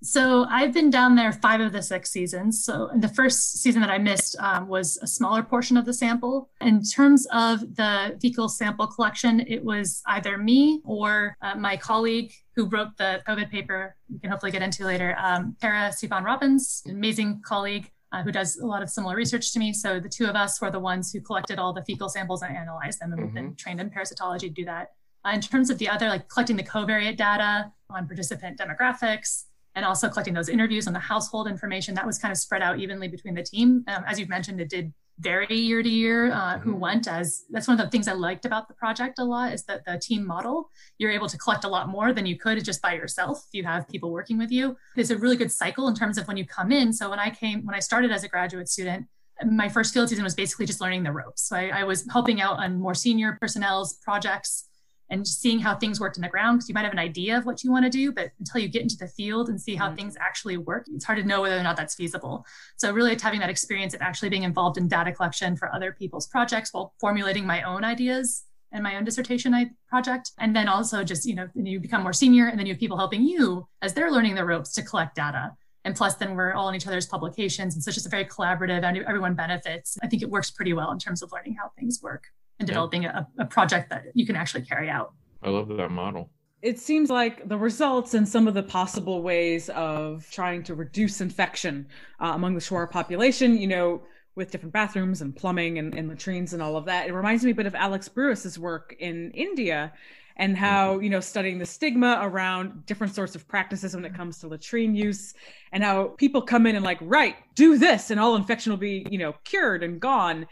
[0.02, 2.64] So I've been down there five of the six seasons.
[2.64, 6.48] So the first season that I missed um, was a smaller portion of the sample.
[6.60, 12.32] In terms of the fecal sample collection, it was either me or uh, my colleague
[12.56, 13.94] who wrote the COVID paper.
[14.10, 15.14] We can hopefully get into later.
[15.18, 19.72] Um, Cepon-Robins, amazing colleague uh, who does a lot of similar research to me.
[19.72, 22.56] So the two of us were the ones who collected all the fecal samples and
[22.56, 23.54] analyzed them, and we've been mm-hmm.
[23.54, 24.92] trained in parasitology to do that.
[25.24, 29.44] Uh, in terms of the other, like collecting the covariate data on participant demographics,
[29.76, 32.78] and also collecting those interviews and the household information, that was kind of spread out
[32.80, 33.84] evenly between the team.
[33.86, 36.80] Um, as you've mentioned, it did vary year to year uh, who mm-hmm.
[36.80, 39.64] went as that's one of the things i liked about the project a lot is
[39.64, 42.80] that the team model you're able to collect a lot more than you could just
[42.80, 44.76] by yourself if you have people working with you.
[44.96, 46.92] There's a really good cycle in terms of when you come in.
[46.92, 49.06] So when i came when i started as a graduate student
[49.44, 51.48] my first field season was basically just learning the ropes.
[51.48, 54.68] So I, I was helping out on more senior personnel's projects
[55.10, 57.44] and seeing how things worked in the ground because you might have an idea of
[57.44, 59.86] what you want to do but until you get into the field and see how
[59.86, 59.96] mm-hmm.
[59.96, 62.44] things actually work it's hard to know whether or not that's feasible.
[62.76, 65.92] So really it's having that experience of actually being involved in data collection for other
[65.92, 70.32] people's projects while formulating my own ideas and my own dissertation project.
[70.38, 72.96] And then also just you know you become more senior and then you have people
[72.96, 75.52] helping you as they're learning the ropes to collect data.
[75.84, 78.26] And plus then we're all in each other's publications and so it's just a very
[78.26, 79.96] collaborative and everyone benefits.
[80.02, 82.24] I think it works pretty well in terms of learning how things work
[82.60, 83.24] and developing yeah.
[83.38, 85.12] a, a project that you can actually carry out.
[85.42, 86.30] I love that model.
[86.62, 91.20] it seems like the results and some of the possible ways of trying to reduce
[91.20, 91.86] infection
[92.20, 94.02] uh, among the Shuar population, you know,
[94.34, 97.08] with different bathrooms and plumbing and, and latrines and all of that.
[97.08, 99.92] It reminds me a bit of Alex Brewis's work in India
[100.36, 101.04] and how mm-hmm.
[101.04, 104.94] you know studying the stigma around different sorts of practices when it comes to latrine
[104.94, 105.34] use
[105.72, 109.06] and how people come in and like right do this and all infection will be
[109.10, 110.46] you know cured and gone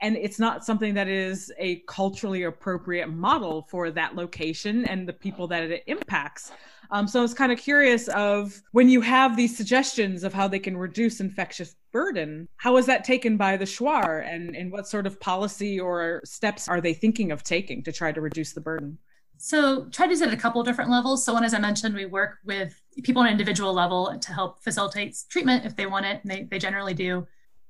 [0.00, 5.12] and it's not something that is a culturally appropriate model for that location and the
[5.12, 6.52] people that it impacts.
[6.90, 10.46] Um, so i was kind of curious of when you have these suggestions of how
[10.46, 14.86] they can reduce infectious burden how is that taken by the shuar and, and what
[14.86, 18.60] sort of policy or steps are they thinking of taking to try to reduce the
[18.60, 18.98] burden?
[19.38, 21.24] So try to at a couple different levels.
[21.24, 24.62] So one, as I mentioned, we work with people on an individual level to help
[24.62, 27.26] facilitate treatment if they want it, and they, they generally do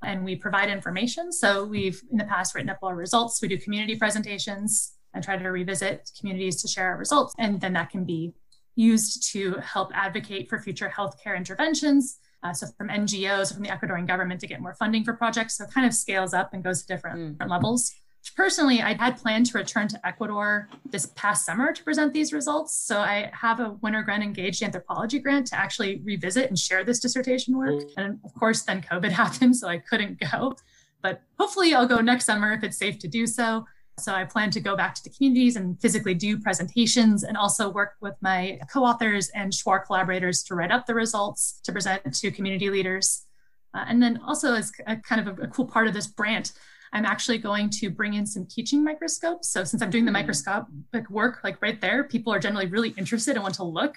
[0.06, 1.32] and we provide information.
[1.32, 3.42] So we've in the past written up our results.
[3.42, 7.34] We do community presentations and try to revisit communities to share our results.
[7.38, 8.34] And then that can be
[8.76, 12.18] used to help advocate for future healthcare interventions.
[12.42, 15.56] Uh, so from NGOs, from the Ecuadorian government to get more funding for projects.
[15.56, 17.32] So it kind of scales up and goes to different, mm.
[17.32, 17.90] different levels.
[18.34, 22.74] Personally, I had planned to return to Ecuador this past summer to present these results.
[22.74, 27.56] So I have a Wenner-Gren Engaged Anthropology grant to actually revisit and share this dissertation
[27.56, 27.80] work.
[27.80, 27.92] Mm.
[27.96, 30.56] And of course, then COVID happened, so I couldn't go.
[31.02, 33.66] But hopefully, I'll go next summer if it's safe to do so.
[33.98, 37.70] So I plan to go back to the communities and physically do presentations and also
[37.70, 42.30] work with my co-authors and Shuar collaborators to write up the results to present to
[42.30, 43.24] community leaders.
[43.72, 46.52] Uh, and then also as a kind of a, a cool part of this grant,
[46.92, 49.48] I'm actually going to bring in some teaching microscopes.
[49.48, 50.14] So since I'm doing the hmm.
[50.14, 53.96] microscopic work like right there, people are generally really interested and want to look.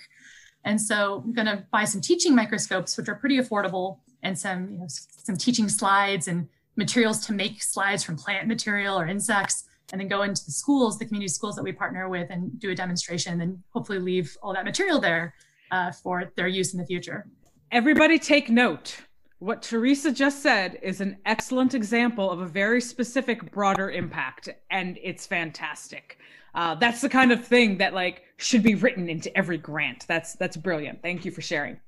[0.66, 4.70] And so I'm going to buy some teaching microscopes, which are pretty affordable, and some,
[4.70, 9.66] you know, some teaching slides and materials to make slides from plant material or insects,
[9.92, 12.72] and then go into the schools, the community schools that we partner with, and do
[12.72, 15.34] a demonstration, and hopefully leave all that material there
[15.72, 17.26] uh, for their use in the future.
[17.72, 18.98] Everybody take note.
[19.40, 25.00] What Teresa just said is an excellent example of a very specific, broader impact, and
[25.02, 26.18] it's fantastic.
[26.54, 30.06] Uh, that's the kind of thing that like should be written into every grant.
[30.10, 31.02] That's that's brilliant.
[31.02, 31.80] Thank you for sharing.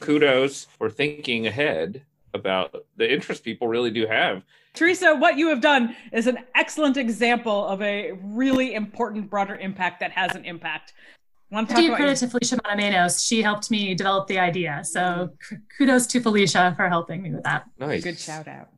[0.00, 4.42] Kudos for thinking ahead about the interest people really do have.
[4.72, 10.00] Teresa, what you have done is an excellent example of a really important, broader impact
[10.00, 10.94] that has an impact.
[11.50, 13.26] Want to talk about credit to Felicia Matamenos.
[13.26, 14.82] She helped me develop the idea.
[14.84, 15.30] So
[15.78, 17.64] kudos to Felicia for helping me with that.
[17.78, 18.02] Nice.
[18.02, 18.70] Good shout out.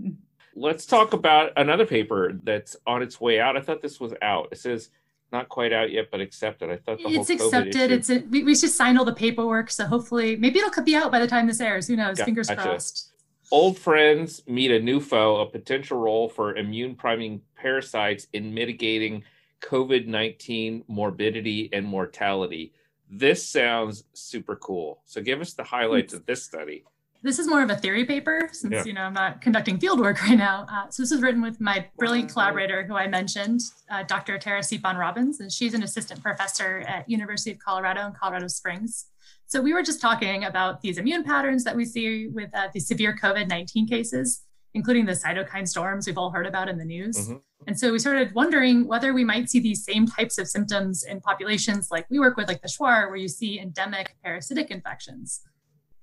[0.54, 3.56] Let's talk about another paper that's on its way out.
[3.56, 4.48] I thought this was out.
[4.52, 4.90] It says
[5.32, 6.70] not quite out yet, but accepted.
[6.70, 7.30] I thought the whole thing is.
[7.30, 7.90] it's accepted.
[7.90, 11.10] It's a, we, we just signed all the paperwork, so hopefully, maybe it'll be out
[11.10, 11.88] by the time this airs.
[11.88, 12.18] Who knows?
[12.18, 12.62] Yeah, Fingers gotcha.
[12.62, 13.12] crossed.
[13.50, 15.36] Old friends meet a new foe.
[15.36, 19.24] A potential role for immune priming parasites in mitigating
[19.62, 22.72] COVID 19 morbidity and mortality.
[23.10, 25.02] This sounds super cool.
[25.04, 26.84] So give us the highlights of this study.
[27.22, 28.84] This is more of a theory paper since yeah.
[28.84, 30.66] you know I'm not conducting field work right now.
[30.70, 34.38] Uh, so this is written with my brilliant collaborator who I mentioned, uh, Dr.
[34.38, 39.06] Tara Cepon-Robins, and she's an assistant professor at University of Colorado in Colorado Springs.
[39.48, 42.86] So we were just talking about these immune patterns that we see with uh, these
[42.86, 44.42] severe COVID-19 cases
[44.76, 47.16] including the cytokine storms we've all heard about in the news.
[47.16, 47.36] Mm-hmm.
[47.66, 51.20] And so we started wondering whether we might see these same types of symptoms in
[51.20, 55.40] populations like we work with, like the Shuar, where you see endemic parasitic infections.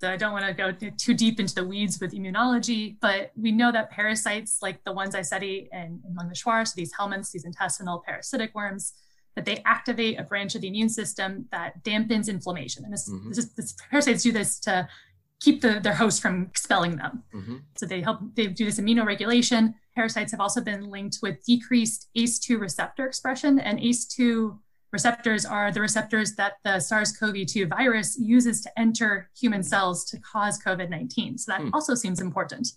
[0.02, 3.54] So I don't want to go too deep into the weeds with immunology, but we
[3.54, 7.32] know that parasites like the ones I study in, among the Shuar, so these helminths,
[7.32, 8.94] these intestinal parasitic worms,
[9.36, 12.84] that they activate a branch of the immune system that dampens inflammation.
[12.84, 13.30] And this, mm-hmm.
[13.30, 14.90] this, is, this parasites do this to
[15.40, 17.24] keep the, their host from expelling them.
[17.34, 17.58] Mm-hmm.
[17.78, 19.76] So they help, they do this immunoregulation.
[19.96, 24.58] Parasites have also been linked with decreased ACE2 receptor expression, and ACE2
[24.92, 30.62] receptors are the receptors that the SARS-CoV-2 virus uses to enter human cells to cause
[30.62, 31.40] COVID-19.
[31.40, 31.70] So that mm.
[31.74, 32.70] also seems important.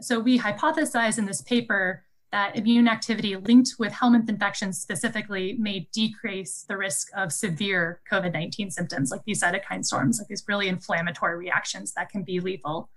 [0.00, 5.88] So we hypothesize in this paper that immune activity linked with helminth infections specifically may
[5.92, 10.68] decrease the risk of severe COVID 19 symptoms like these cytokine storms, like these really
[10.68, 12.90] inflammatory reactions that can be lethal.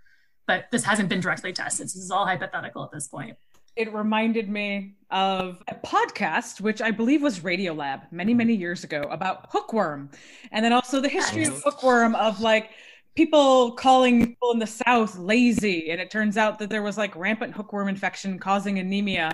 [0.51, 1.89] But this hasn't been directly tested.
[1.89, 3.37] So this is all hypothetical at this point.
[3.77, 9.03] It reminded me of a podcast, which I believe was Radiolab many, many years ago
[9.03, 10.09] about hookworm.
[10.51, 12.71] And then also the history of hookworm of like,
[13.15, 17.13] people calling people in the south lazy and it turns out that there was like
[17.13, 19.29] rampant hookworm infection causing anemia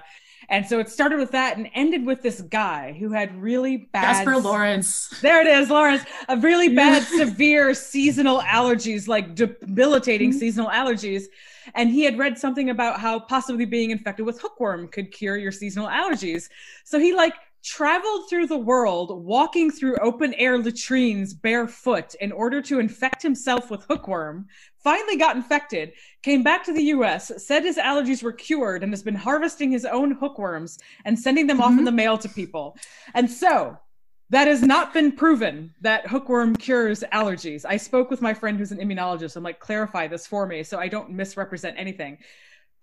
[0.49, 4.25] and so it started with that and ended with this guy who had really bad
[4.25, 5.09] Jasper Lawrence.
[5.21, 6.03] There it is, Lawrence.
[6.29, 10.39] A really bad severe seasonal allergies, like debilitating mm-hmm.
[10.39, 11.25] seasonal allergies.
[11.75, 15.51] And he had read something about how possibly being infected with hookworm could cure your
[15.51, 16.49] seasonal allergies.
[16.85, 17.33] So he like
[17.63, 23.69] traveled through the world walking through open air latrines barefoot in order to infect himself
[23.69, 24.47] with hookworm,
[24.83, 25.91] finally got infected,
[26.23, 29.85] came back to the US, said his allergies were cured, and has been harvesting his
[29.85, 31.73] own hookworms and sending them mm-hmm.
[31.73, 32.77] off in the mail to people.
[33.13, 33.77] And so
[34.29, 37.65] that has not been proven that hookworm cures allergies.
[37.67, 39.35] I spoke with my friend who's an immunologist.
[39.35, 42.17] I'm like, clarify this for me so I don't misrepresent anything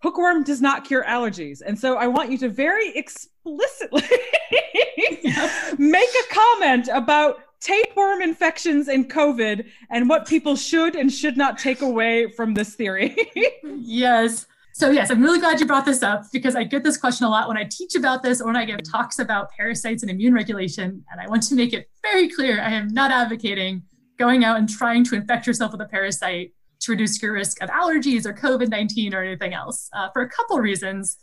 [0.05, 1.63] hookworm does not cure allergies.
[1.65, 4.03] And so I want you to very explicitly
[5.79, 11.57] make a comment about tapeworm infections and COVID and what people should and should not
[11.57, 13.17] take away from this theory.
[13.65, 14.45] yes.
[14.75, 17.31] So, yes, I'm really glad you brought this up because I get this question a
[17.31, 20.35] lot when I teach about this or when I give talks about parasites and immune
[20.35, 21.03] regulation.
[21.11, 23.85] And I want to make it very clear I am not advocating
[24.19, 26.53] going out and trying to infect yourself with a parasite
[26.85, 30.29] to reduce your risk of allergies or COVID 19 or anything else uh, for a
[30.29, 31.19] couple reasons.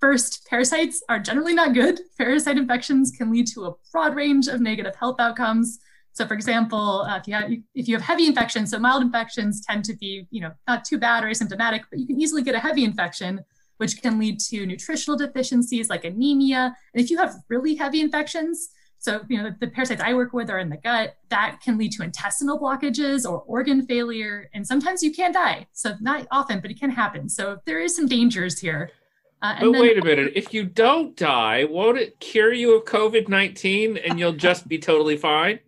[0.00, 2.00] First, parasites are generally not good.
[2.18, 5.78] Parasite infections can lead to a broad range of negative health outcomes.
[6.12, 9.64] So, for example, uh, if you have if you have heavy infections, so mild infections
[9.64, 12.54] tend to be you know not too bad or asymptomatic, but you can easily get
[12.54, 13.40] a heavy infection,
[13.78, 16.74] which can lead to nutritional deficiencies like anemia.
[16.94, 18.68] And if you have really heavy infections,
[18.98, 21.16] so, you know, the, the, parasites I work with are in the gut.
[21.28, 24.50] That can lead to intestinal blockages or organ failure.
[24.54, 25.66] And sometimes you can die.
[25.72, 27.28] So, not often, but it can happen.
[27.28, 28.90] So, there is some dangers here.
[29.42, 30.32] Uh, but then, wait a minute.
[30.34, 34.78] If you don't die, won't it cure you of COVID 19 and you'll just be
[34.78, 35.60] totally fine?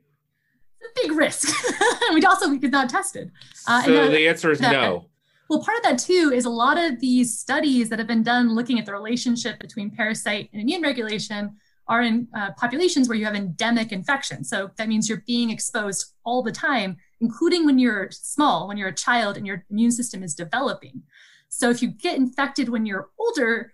[0.81, 1.49] It's a big risk.
[2.15, 3.31] We'd also we could not tested.
[3.67, 5.07] Uh, so, the, the answer is that, no.
[5.49, 8.55] Well, part of that too is a lot of these studies that have been done
[8.55, 11.57] looking at the relationship between parasite and immune regulation
[11.89, 14.45] are in uh, populations where you have endemic infection.
[14.45, 18.89] So that means you're being exposed all the time, including when you're small, when you're
[18.89, 21.03] a child and your immune system is developing.
[21.49, 23.73] So if you get infected when you're older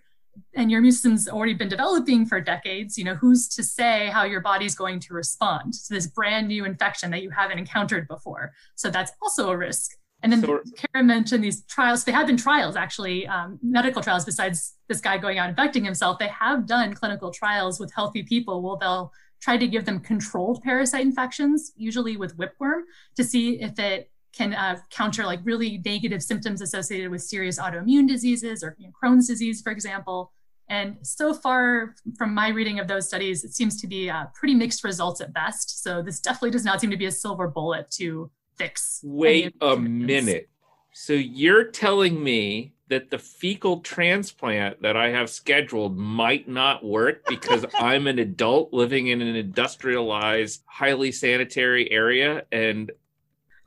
[0.53, 4.23] and your immune system's already been developing for decades, you know, who's to say how
[4.23, 8.53] your body's going to respond to this brand new infection that you haven't encountered before?
[8.75, 9.91] So that's also a risk.
[10.25, 12.03] And then so, Kara mentioned these trials.
[12.03, 16.17] They have been trials, actually, um, medical trials, besides this guy going out infecting himself.
[16.17, 20.63] They have done clinical trials with healthy people Well, they'll try to give them controlled
[20.63, 22.81] parasite infections, usually with whipworm,
[23.17, 28.07] to see if it can uh, counter like really negative symptoms associated with serious autoimmune
[28.07, 30.31] diseases or you know, Crohn's disease, for example.
[30.69, 34.55] And so far, from my reading of those studies, it seems to be uh, pretty
[34.55, 35.83] mixed results at best.
[35.83, 39.01] So this definitely does not seem to be a silver bullet to fix.
[39.03, 40.49] Wait a minute.
[40.93, 47.25] So you're telling me that the fecal transplant that I have scheduled might not work
[47.27, 52.91] because I'm an adult living in an industrialized, highly sanitary area and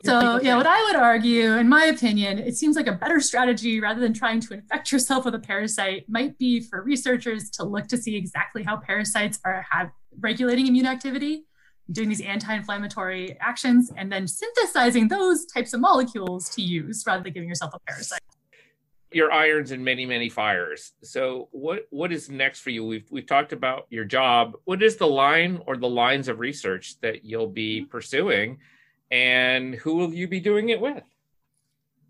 [0.04, 3.80] so, yeah, what I would argue, in my opinion, it seems like a better strategy
[3.80, 7.88] rather than trying to infect yourself with a parasite might be for researchers to look
[7.88, 11.46] to see exactly how parasites are have regulating immune activity
[11.92, 17.32] doing these anti-inflammatory actions and then synthesizing those types of molecules to use rather than
[17.32, 18.20] giving yourself a parasite.
[19.10, 20.92] Your irons in many many fires.
[21.02, 22.84] So what what is next for you?
[22.84, 24.56] We've we've talked about your job.
[24.64, 27.90] What is the line or the lines of research that you'll be mm-hmm.
[27.90, 28.58] pursuing
[29.10, 31.02] and who will you be doing it with?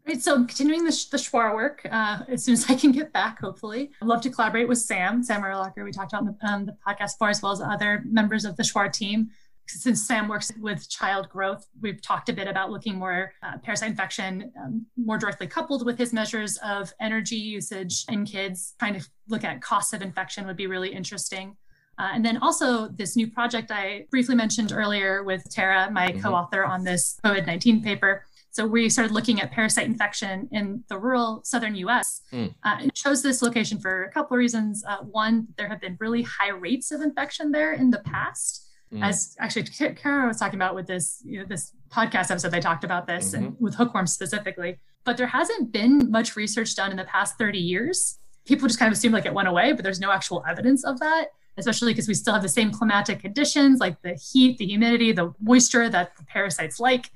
[0.08, 3.40] Right, so continuing the, the Shuar work uh, as soon as I can get back,
[3.40, 3.90] hopefully.
[4.00, 6.76] I'd love to collaborate with Sam, Sam Urlacher, we talked about on the, um, the
[6.86, 9.30] podcast before, as well as other members of the Shuar team
[9.68, 13.90] since Sam works with child growth, we've talked a bit about looking more uh, parasite
[13.90, 18.74] infection um, more directly coupled with his measures of energy usage in kids.
[18.78, 21.56] Trying to look at costs of infection would be really interesting.
[21.98, 26.20] Uh, and then also this new project I briefly mentioned earlier with Tara, my mm-hmm.
[26.20, 28.24] co-author on this COVID-19 paper.
[28.50, 32.22] So we started looking at parasite infection in the rural southern U.S.
[32.32, 32.54] Mm.
[32.64, 34.82] Uh, it chose this location for a couple of reasons.
[34.88, 38.67] Uh, one, there have been really high rates of infection there in the past.
[38.92, 39.04] Mm.
[39.04, 42.84] As actually Kara was talking about with this, you know, this podcast episode, they talked
[42.84, 43.44] about this mm-hmm.
[43.44, 44.78] and with hookworms specifically.
[45.04, 48.18] But there hasn't been much research done in the past 30 years.
[48.46, 50.98] People just kind of assume like it went away, but there's no actual evidence of
[51.00, 51.26] that,
[51.58, 55.34] especially because we still have the same climatic conditions like the heat, the humidity, the
[55.40, 57.10] moisture that the parasites like.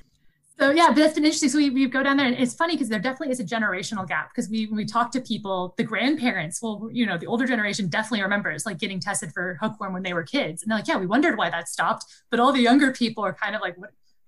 [0.58, 1.48] So yeah, but that's been interesting.
[1.48, 4.06] So we, we go down there, and it's funny because there definitely is a generational
[4.06, 4.30] gap.
[4.34, 7.88] Because we when we talk to people, the grandparents, well, you know, the older generation
[7.88, 10.98] definitely remembers like getting tested for hookworm when they were kids, and they're like, yeah,
[10.98, 12.04] we wondered why that stopped.
[12.30, 13.76] But all the younger people are kind of like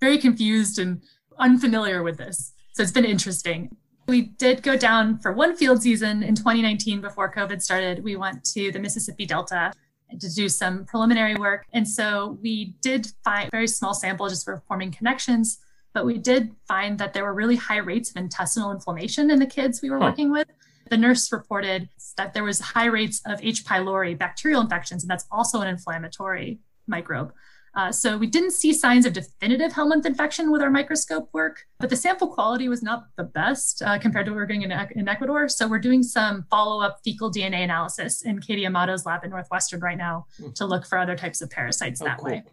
[0.00, 1.02] very confused and
[1.38, 2.52] unfamiliar with this.
[2.72, 3.76] So it's been interesting.
[4.06, 8.02] We did go down for one field season in 2019 before COVID started.
[8.02, 9.72] We went to the Mississippi Delta
[10.18, 11.64] to do some preliminary work.
[11.72, 15.58] And so we did find a very small sample just for forming connections
[15.94, 19.46] but we did find that there were really high rates of intestinal inflammation in the
[19.46, 20.06] kids we were huh.
[20.06, 20.48] working with.
[20.90, 21.88] The nurse reported
[22.18, 23.64] that there was high rates of H.
[23.64, 27.32] pylori bacterial infections, and that's also an inflammatory microbe.
[27.76, 31.90] Uh, so we didn't see signs of definitive Helminth infection with our microscope work, but
[31.90, 34.72] the sample quality was not the best uh, compared to what we are doing in,
[34.94, 35.48] in Ecuador.
[35.48, 39.98] So we're doing some follow-up fecal DNA analysis in Katie Amato's lab at Northwestern right
[39.98, 40.52] now hmm.
[40.52, 42.30] to look for other types of parasites oh, that cool.
[42.30, 42.44] way.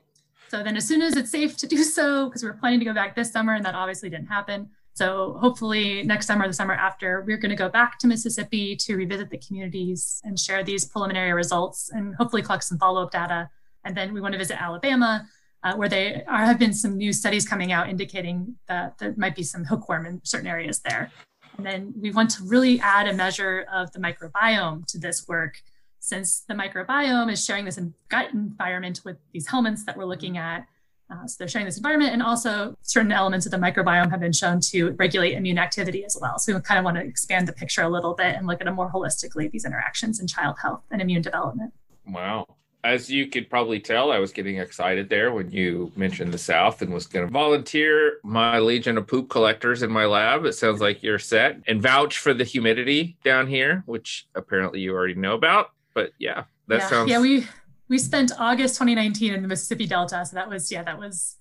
[0.51, 2.85] So then as soon as it's safe to do so, because we are planning to
[2.85, 4.69] go back this summer and that obviously didn't happen.
[4.93, 8.97] So hopefully next summer, the summer after, we're going to go back to Mississippi to
[8.97, 13.49] revisit the communities and share these preliminary results and hopefully collect some follow-up data
[13.85, 15.25] and then we want to visit Alabama,
[15.63, 19.37] uh, where there are, have been some new studies coming out indicating that there might
[19.37, 21.13] be some hookworm in certain areas there.
[21.55, 25.61] And then we want to really add a measure of the microbiome to this work,
[26.01, 27.79] since the microbiome is sharing this
[28.09, 30.67] gut environment with these Helminths that we're looking at.
[31.09, 34.31] Uh, so they're sharing this environment, and also certain elements of the microbiome have been
[34.31, 36.39] shown to regulate immune activity as well.
[36.39, 38.67] So we kind of want to expand the picture a little bit and look at
[38.67, 41.73] it more holistically these interactions in child health and immune development.
[42.07, 42.47] Wow
[42.83, 46.81] as you could probably tell, I was getting excited there when you mentioned the South
[46.81, 50.45] and was going to volunteer my legion of poop collectors in my lab.
[50.45, 54.93] It sounds like you're set and vouch for the humidity down here, which apparently you
[54.93, 55.71] already know about.
[55.93, 56.89] But yeah, that yeah.
[56.89, 57.09] sounds.
[57.09, 57.47] Yeah, we
[57.87, 61.37] we spent August 2019 in the Mississippi Delta, so that was yeah, that was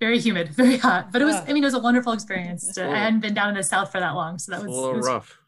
[0.00, 1.12] very humid, very hot.
[1.12, 2.74] But it was, I mean, it was a wonderful experience.
[2.74, 4.80] To, I hadn't been down in the South for that long, so that was a
[4.80, 5.40] little was, rough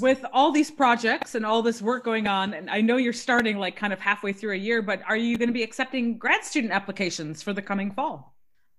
[0.00, 3.56] with all these projects and all this work going on and i know you're starting
[3.56, 6.44] like kind of halfway through a year but are you going to be accepting grad
[6.44, 8.35] student applications for the coming fall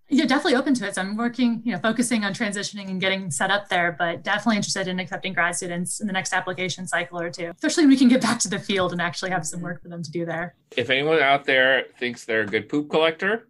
[0.09, 0.95] yeah definitely open to it.
[0.95, 4.57] So i'm working you know focusing on transitioning and getting set up there but definitely
[4.57, 7.51] interested in accepting grad students in the next application cycle or two.
[7.55, 9.67] Especially when we can get back to the field and actually have some mm-hmm.
[9.67, 10.55] work for them to do there.
[10.75, 13.47] If anyone out there thinks they're a good poop collector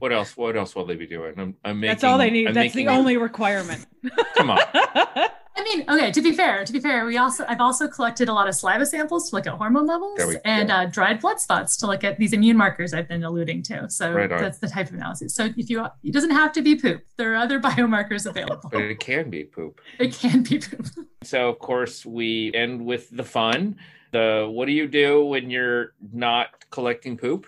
[0.00, 1.34] what else what else will they be doing?
[1.36, 2.48] I'm, I'm making that's all they need.
[2.48, 3.86] I'm that's the only requirement.
[4.34, 4.58] Come on
[5.60, 6.10] I mean, okay.
[6.10, 8.86] To be fair, to be fair, we also I've also collected a lot of saliva
[8.86, 12.32] samples to look at hormone levels and uh, dried blood spots to look at these
[12.32, 13.90] immune markers I've been alluding to.
[13.90, 15.34] So right that's the type of analysis.
[15.34, 17.02] So if you, it doesn't have to be poop.
[17.18, 18.70] There are other biomarkers available.
[18.72, 19.82] But it can be poop.
[19.98, 20.86] It can be poop.
[21.22, 23.76] So of course we end with the fun.
[24.12, 27.46] The what do you do when you're not collecting poop,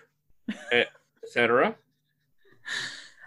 [1.25, 1.75] etc.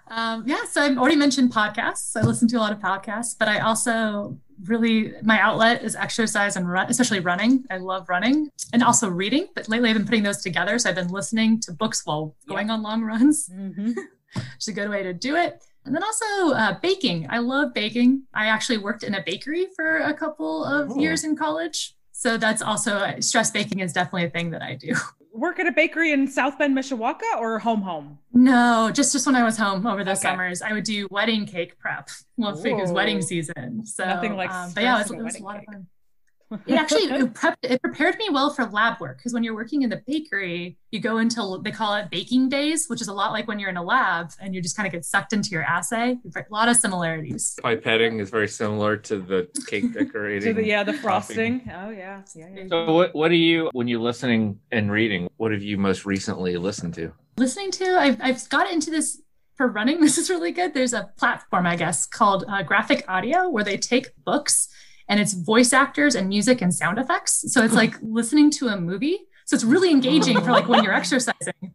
[0.07, 2.15] Um, yeah, so I've already mentioned podcasts.
[2.15, 6.55] I listen to a lot of podcasts, but I also really my outlet is exercise
[6.55, 7.65] and run, especially running.
[7.69, 9.47] I love running and also reading.
[9.55, 10.77] But lately, I've been putting those together.
[10.79, 13.49] So I've been listening to books while going on long runs.
[13.49, 13.91] Mm-hmm.
[14.55, 15.63] it's a good way to do it.
[15.85, 17.27] And then also uh, baking.
[17.29, 18.23] I love baking.
[18.33, 20.99] I actually worked in a bakery for a couple of oh.
[20.99, 21.95] years in college.
[22.11, 24.93] So that's also stress baking is definitely a thing that I do.
[25.35, 28.19] work at a bakery in South Bend, Mishawaka, or home home?
[28.33, 30.19] No, just just when I was home over the okay.
[30.19, 32.09] summers, I would do wedding cake prep.
[32.37, 34.51] Well, it was wedding season, so nothing like.
[34.51, 35.67] Um, but yeah, it was, it was a lot cake.
[35.67, 35.87] of fun
[36.67, 39.81] it actually it, prepped, it prepared me well for lab work because when you're working
[39.81, 43.31] in the bakery you go into they call it baking days which is a lot
[43.31, 45.63] like when you're in a lab and you just kind of get sucked into your
[45.63, 46.17] assay.
[46.35, 47.57] A lot of similarities.
[47.63, 51.69] Pipetting is very similar to the cake decorating to the, yeah the frosting.
[51.73, 52.21] Oh yeah.
[52.33, 52.67] yeah, yeah.
[52.69, 56.57] So what, what are you when you're listening and reading what have you most recently
[56.57, 57.11] listened to?
[57.37, 59.21] Listening to i've, I've got into this
[59.55, 59.99] for running.
[60.05, 60.73] This is really good.
[60.73, 64.69] There's a platform i guess called uh, graphic audio where they take books
[65.07, 67.51] and it's voice actors and music and sound effects.
[67.53, 69.19] So it's like listening to a movie.
[69.45, 71.73] So it's really engaging for like when you're exercising.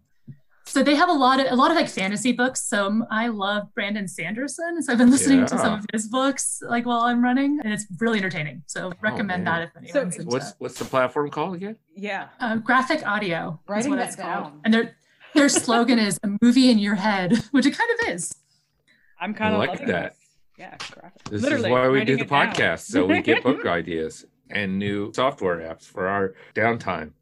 [0.70, 2.62] So they have a lot of a lot of like fantasy books.
[2.68, 4.81] So I love Brandon Sanderson.
[4.83, 5.47] So I've been listening yeah.
[5.47, 8.62] to some of his books like while I'm running, and it's really entertaining.
[8.66, 11.74] So oh, recommend that if anyone's so, What's what's the platform called again?
[11.97, 13.59] Yeah, uh, graphic audio.
[13.66, 14.43] Writing that down.
[14.43, 14.61] Called.
[14.64, 14.97] And their
[15.35, 18.33] their slogan is a movie in your head, which it kind of is.
[19.20, 20.14] I'm kind of like that.
[20.61, 20.76] Yeah,
[21.30, 25.11] This Literally, is why we do the podcast, so we get book ideas and new
[25.14, 27.12] software apps for our downtime.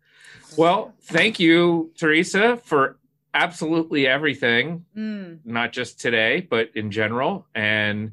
[0.56, 2.98] Well, thank you, Teresa, for
[3.32, 5.38] absolutely everything, mm.
[5.44, 7.46] not just today, but in general.
[7.54, 8.10] And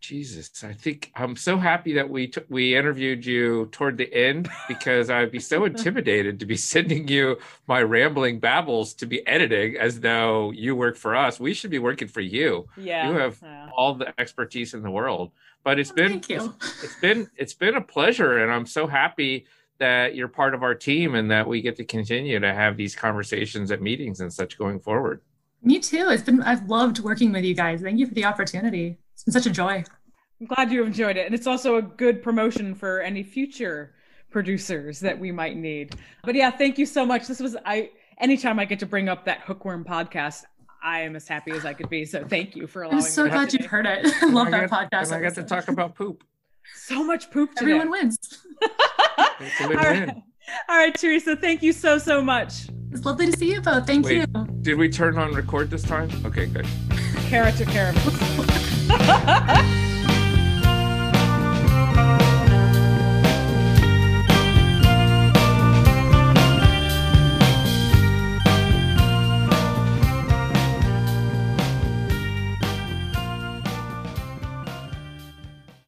[0.00, 4.48] Jesus, I think I'm so happy that we t- we interviewed you toward the end
[4.68, 9.76] because I'd be so intimidated to be sending you my rambling babbles to be editing
[9.76, 11.40] as though you work for us.
[11.40, 12.68] We should be working for you.
[12.76, 13.68] Yeah, you have yeah.
[13.76, 15.32] all the expertise in the world.
[15.64, 16.54] But it's oh, been Thank you.
[16.60, 19.46] It's, it's been it's been a pleasure, and I'm so happy
[19.78, 22.94] that you're part of our team and that we get to continue to have these
[22.94, 25.20] conversations at meetings and such going forward.
[25.62, 26.08] Me too.
[26.10, 27.82] It's been I've loved working with you guys.
[27.82, 28.98] Thank you for the opportunity.
[29.16, 29.82] It's been such a joy.
[30.40, 31.24] I'm glad you enjoyed it.
[31.24, 33.94] And it's also a good promotion for any future
[34.30, 35.96] producers that we might need.
[36.22, 37.26] But yeah, thank you so much.
[37.26, 40.44] This was I anytime I get to bring up that hookworm podcast,
[40.84, 42.04] I am as happy as I could be.
[42.04, 43.04] So thank you for allowing me.
[43.04, 44.06] I'm so glad you've heard it.
[44.22, 45.06] I love that podcast.
[45.06, 46.22] And I got to talk about poop.
[46.74, 47.70] So much poop today.
[47.76, 48.18] Everyone wins.
[49.38, 50.08] It's a All win-win.
[50.08, 50.16] right.
[50.68, 52.68] All right, Teresa, thank you so, so much.
[52.90, 53.86] It's lovely to see you both.
[53.86, 54.28] Thank Wait.
[54.34, 54.46] you.
[54.62, 56.10] Did we turn on record this time?
[56.24, 56.66] Okay, good.
[57.28, 57.92] Kara took care
[59.00, 59.06] of
[59.80, 59.85] it.